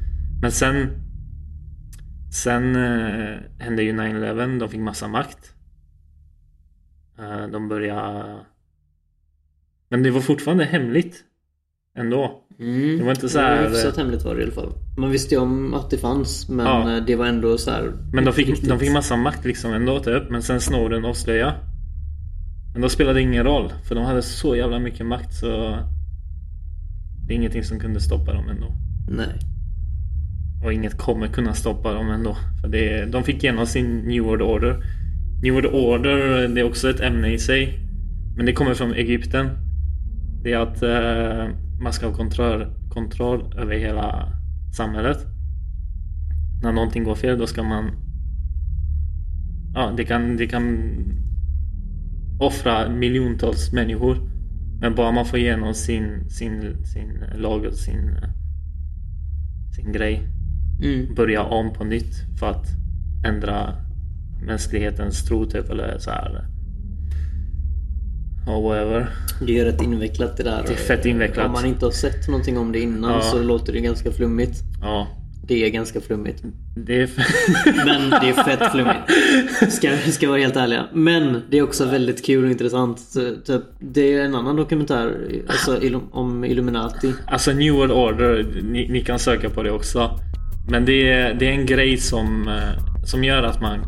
Men 0.41 0.51
sen... 0.51 0.87
Sen 2.33 2.75
eh, 2.75 3.37
hände 3.59 3.83
ju 3.83 3.91
9-11. 3.93 4.59
De 4.59 4.69
fick 4.69 4.79
massa 4.79 5.07
makt. 5.07 5.53
Eh, 7.19 7.47
de 7.47 7.67
började... 7.69 8.35
Men 9.89 10.03
det 10.03 10.11
var 10.11 10.21
fortfarande 10.21 10.63
hemligt. 10.65 11.23
Ändå. 11.97 12.41
Mm. 12.59 12.97
Det 12.97 13.03
var 13.03 13.11
inte 13.11 13.29
så 13.29 13.39
här- 13.39 13.69
hyfsat 13.69 13.97
hemligt 13.97 14.23
var 14.23 14.35
det 14.35 14.41
i 14.41 14.43
alla 14.43 14.53
fall. 14.53 14.73
Man 14.97 15.11
visste 15.11 15.35
ju 15.35 15.41
om 15.41 15.73
att 15.73 15.89
det 15.89 15.97
fanns 15.97 16.49
men 16.49 16.65
Ja. 16.65 16.97
eh, 16.97 17.05
det 17.05 17.15
var 17.15 17.25
ändå 17.25 17.57
så 17.57 17.71
här. 17.71 17.91
Men 18.13 18.25
de 18.25 18.33
fick, 18.33 18.47
riktigt- 18.49 18.69
de 18.69 18.79
fick 18.79 18.91
massa 18.93 19.15
makt 19.15 19.45
liksom 19.45 19.73
ändå 19.73 19.99
typ. 19.99 20.29
Men 20.29 20.41
sen 20.43 20.61
Snowden 20.61 21.05
avslöja. 21.05 21.53
Men 22.73 22.81
då 22.81 22.89
spelade 22.89 23.19
det 23.19 23.21
ingen 23.21 23.43
roll. 23.43 23.73
För 23.87 23.95
de 23.95 24.05
hade 24.05 24.21
så 24.21 24.55
jävla 24.55 24.79
mycket 24.79 25.05
makt 25.05 25.33
så... 25.33 25.77
Det 27.27 27.33
är 27.33 27.37
ingenting 27.37 27.63
som 27.63 27.79
kunde 27.79 28.01
stoppa 28.01 28.33
dem 28.33 28.49
ändå. 28.49 28.67
Nej. 29.09 29.39
Och 30.63 30.73
inget 30.73 30.97
kommer 30.97 31.27
kunna 31.27 31.53
stoppa 31.53 31.93
dem 31.93 32.09
ändå. 32.09 32.37
För 32.61 32.67
det, 32.67 33.05
de 33.05 33.23
fick 33.23 33.43
igenom 33.43 33.65
sin 33.65 33.97
New 33.97 34.23
World 34.23 34.41
Order. 34.41 34.83
New 35.43 35.53
World 35.53 35.73
Order, 35.73 36.47
det 36.47 36.61
är 36.61 36.65
också 36.65 36.89
ett 36.89 36.99
ämne 36.99 37.33
i 37.33 37.39
sig. 37.39 37.79
Men 38.35 38.45
det 38.45 38.53
kommer 38.53 38.73
från 38.73 38.93
Egypten. 38.93 39.49
Det 40.43 40.53
är 40.53 40.59
att 40.59 40.83
eh, 40.83 41.55
man 41.81 41.93
ska 41.93 42.07
ha 42.07 42.13
kontroll, 42.13 42.65
kontroll 42.89 43.53
över 43.57 43.77
hela 43.77 44.27
samhället. 44.77 45.17
När 46.63 46.71
någonting 46.71 47.03
går 47.03 47.15
fel 47.15 47.39
då 47.39 47.47
ska 47.47 47.63
man... 47.63 47.91
Ja, 49.73 49.93
det 49.97 50.05
kan, 50.05 50.37
det 50.37 50.47
kan 50.47 50.89
offra 52.39 52.89
miljontals 52.89 53.73
människor. 53.73 54.17
Men 54.81 54.95
bara 54.95 55.11
man 55.11 55.25
får 55.25 55.39
igenom 55.39 55.73
sin, 55.73 56.29
sin, 56.29 56.85
sin 56.85 57.23
lag 57.35 57.65
och 57.65 57.73
sin, 57.73 58.17
sin 59.75 59.91
grej. 59.91 60.27
Mm. 60.83 61.15
Börja 61.15 61.43
om 61.43 61.73
på 61.73 61.83
nytt 61.83 62.15
för 62.39 62.49
att 62.49 62.65
ändra 63.27 63.73
mänsklighetens 64.45 65.25
tro 65.25 65.45
typ 65.45 65.69
eller 65.69 65.97
så 65.99 66.09
här. 66.11 66.45
Ja, 68.45 68.59
whatever. 68.61 69.09
Det 69.45 69.51
är 69.53 69.57
ju 69.57 69.63
rätt 69.71 69.81
invecklat 69.81 70.37
det 70.37 70.43
där. 70.43 70.63
Det 70.67 70.73
är 70.73 70.77
fett 70.77 71.05
invecklat. 71.05 71.45
Om 71.45 71.51
man 71.51 71.65
inte 71.65 71.85
har 71.85 71.91
sett 71.91 72.27
någonting 72.27 72.57
om 72.57 72.71
det 72.71 72.79
innan 72.79 73.11
Ja. 73.11 73.21
så 73.21 73.43
låter 73.43 73.73
det 73.73 73.79
ganska 73.79 74.11
flummigt. 74.11 74.59
Ja, 74.81 75.07
Det 75.47 75.65
är 75.65 75.69
ganska 75.69 76.01
flummigt. 76.01 76.43
det 76.75 77.01
är... 77.01 77.09
Men 77.85 78.09
det 78.09 78.29
är 78.29 78.43
fett 78.43 78.71
flummigt. 78.71 79.73
Ska, 79.73 79.97
ska 80.11 80.27
vara 80.29 80.39
helt 80.39 80.55
ärliga. 80.55 80.85
Men 80.93 81.41
det 81.49 81.57
är 81.57 81.61
också 81.63 81.85
väldigt 81.85 82.25
kul 82.25 82.45
och 82.45 82.51
intressant. 82.51 82.99
Typ, 83.45 83.61
det 83.79 84.13
är 84.13 84.25
en 84.25 84.35
annan 84.35 84.55
dokumentär 84.55 85.17
alltså, 85.47 86.01
om 86.11 86.43
Illuminati. 86.45 87.13
Alltså 87.25 87.51
New 87.51 87.73
World 87.73 87.91
Order, 87.91 88.45
ni, 88.63 88.89
ni 88.89 89.01
kan 89.01 89.19
söka 89.19 89.49
på 89.49 89.63
det 89.63 89.71
också. 89.71 90.19
Men 90.69 90.85
det 90.85 91.11
är, 91.11 91.33
det 91.33 91.47
är 91.47 91.51
en 91.51 91.65
grej 91.65 91.97
som, 91.97 92.47
eh, 92.47 93.03
som 93.05 93.23
gör 93.23 93.43
att 93.43 93.61
man, 93.61 93.79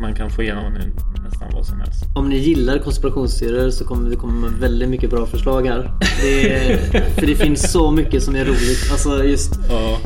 man 0.00 0.14
kan 0.14 0.30
få 0.30 0.42
igenom 0.42 0.64
en- 0.74 1.22
nästan 1.24 1.48
vad 1.52 1.66
som 1.66 1.80
helst. 1.80 2.04
Om 2.14 2.28
ni 2.28 2.36
gillar 2.38 2.78
konspirationsteorier 2.78 3.70
så 3.70 3.84
kommer 3.84 4.10
det 4.10 4.16
komma 4.16 4.32
med 4.48 4.50
väldigt 4.60 4.88
mycket 4.88 5.10
bra 5.10 5.26
förslag 5.26 5.66
här. 5.66 5.92
Det 6.22 6.54
är, 6.54 6.76
för 7.14 7.26
det 7.26 7.34
finns 7.34 7.72
så 7.72 7.90
mycket 7.90 8.22
som 8.22 8.34
är 8.36 8.44
roligt. 8.44 8.88
Alltså 8.92 9.24
just... 9.24 9.60
Ja. 9.68 9.98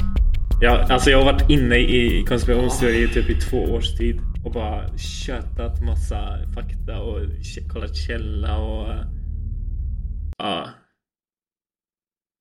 Ja, 0.61 0.87
alltså 0.91 1.11
jag 1.11 1.19
har 1.19 1.33
varit 1.33 1.51
inne 1.51 1.77
i 1.77 2.25
konspirationsteorier 2.29 3.09
typ 3.09 3.31
i 3.31 3.35
två 3.41 3.57
års 3.59 3.95
tid 3.97 4.21
och 4.45 4.53
bara 4.53 4.97
köttat 4.99 5.83
massa 5.83 6.39
fakta 6.55 6.99
och 7.01 7.19
kollat 7.73 7.97
källa 7.97 8.59
och... 8.59 8.89
eh, 8.93 9.01
Ja, 10.39 10.67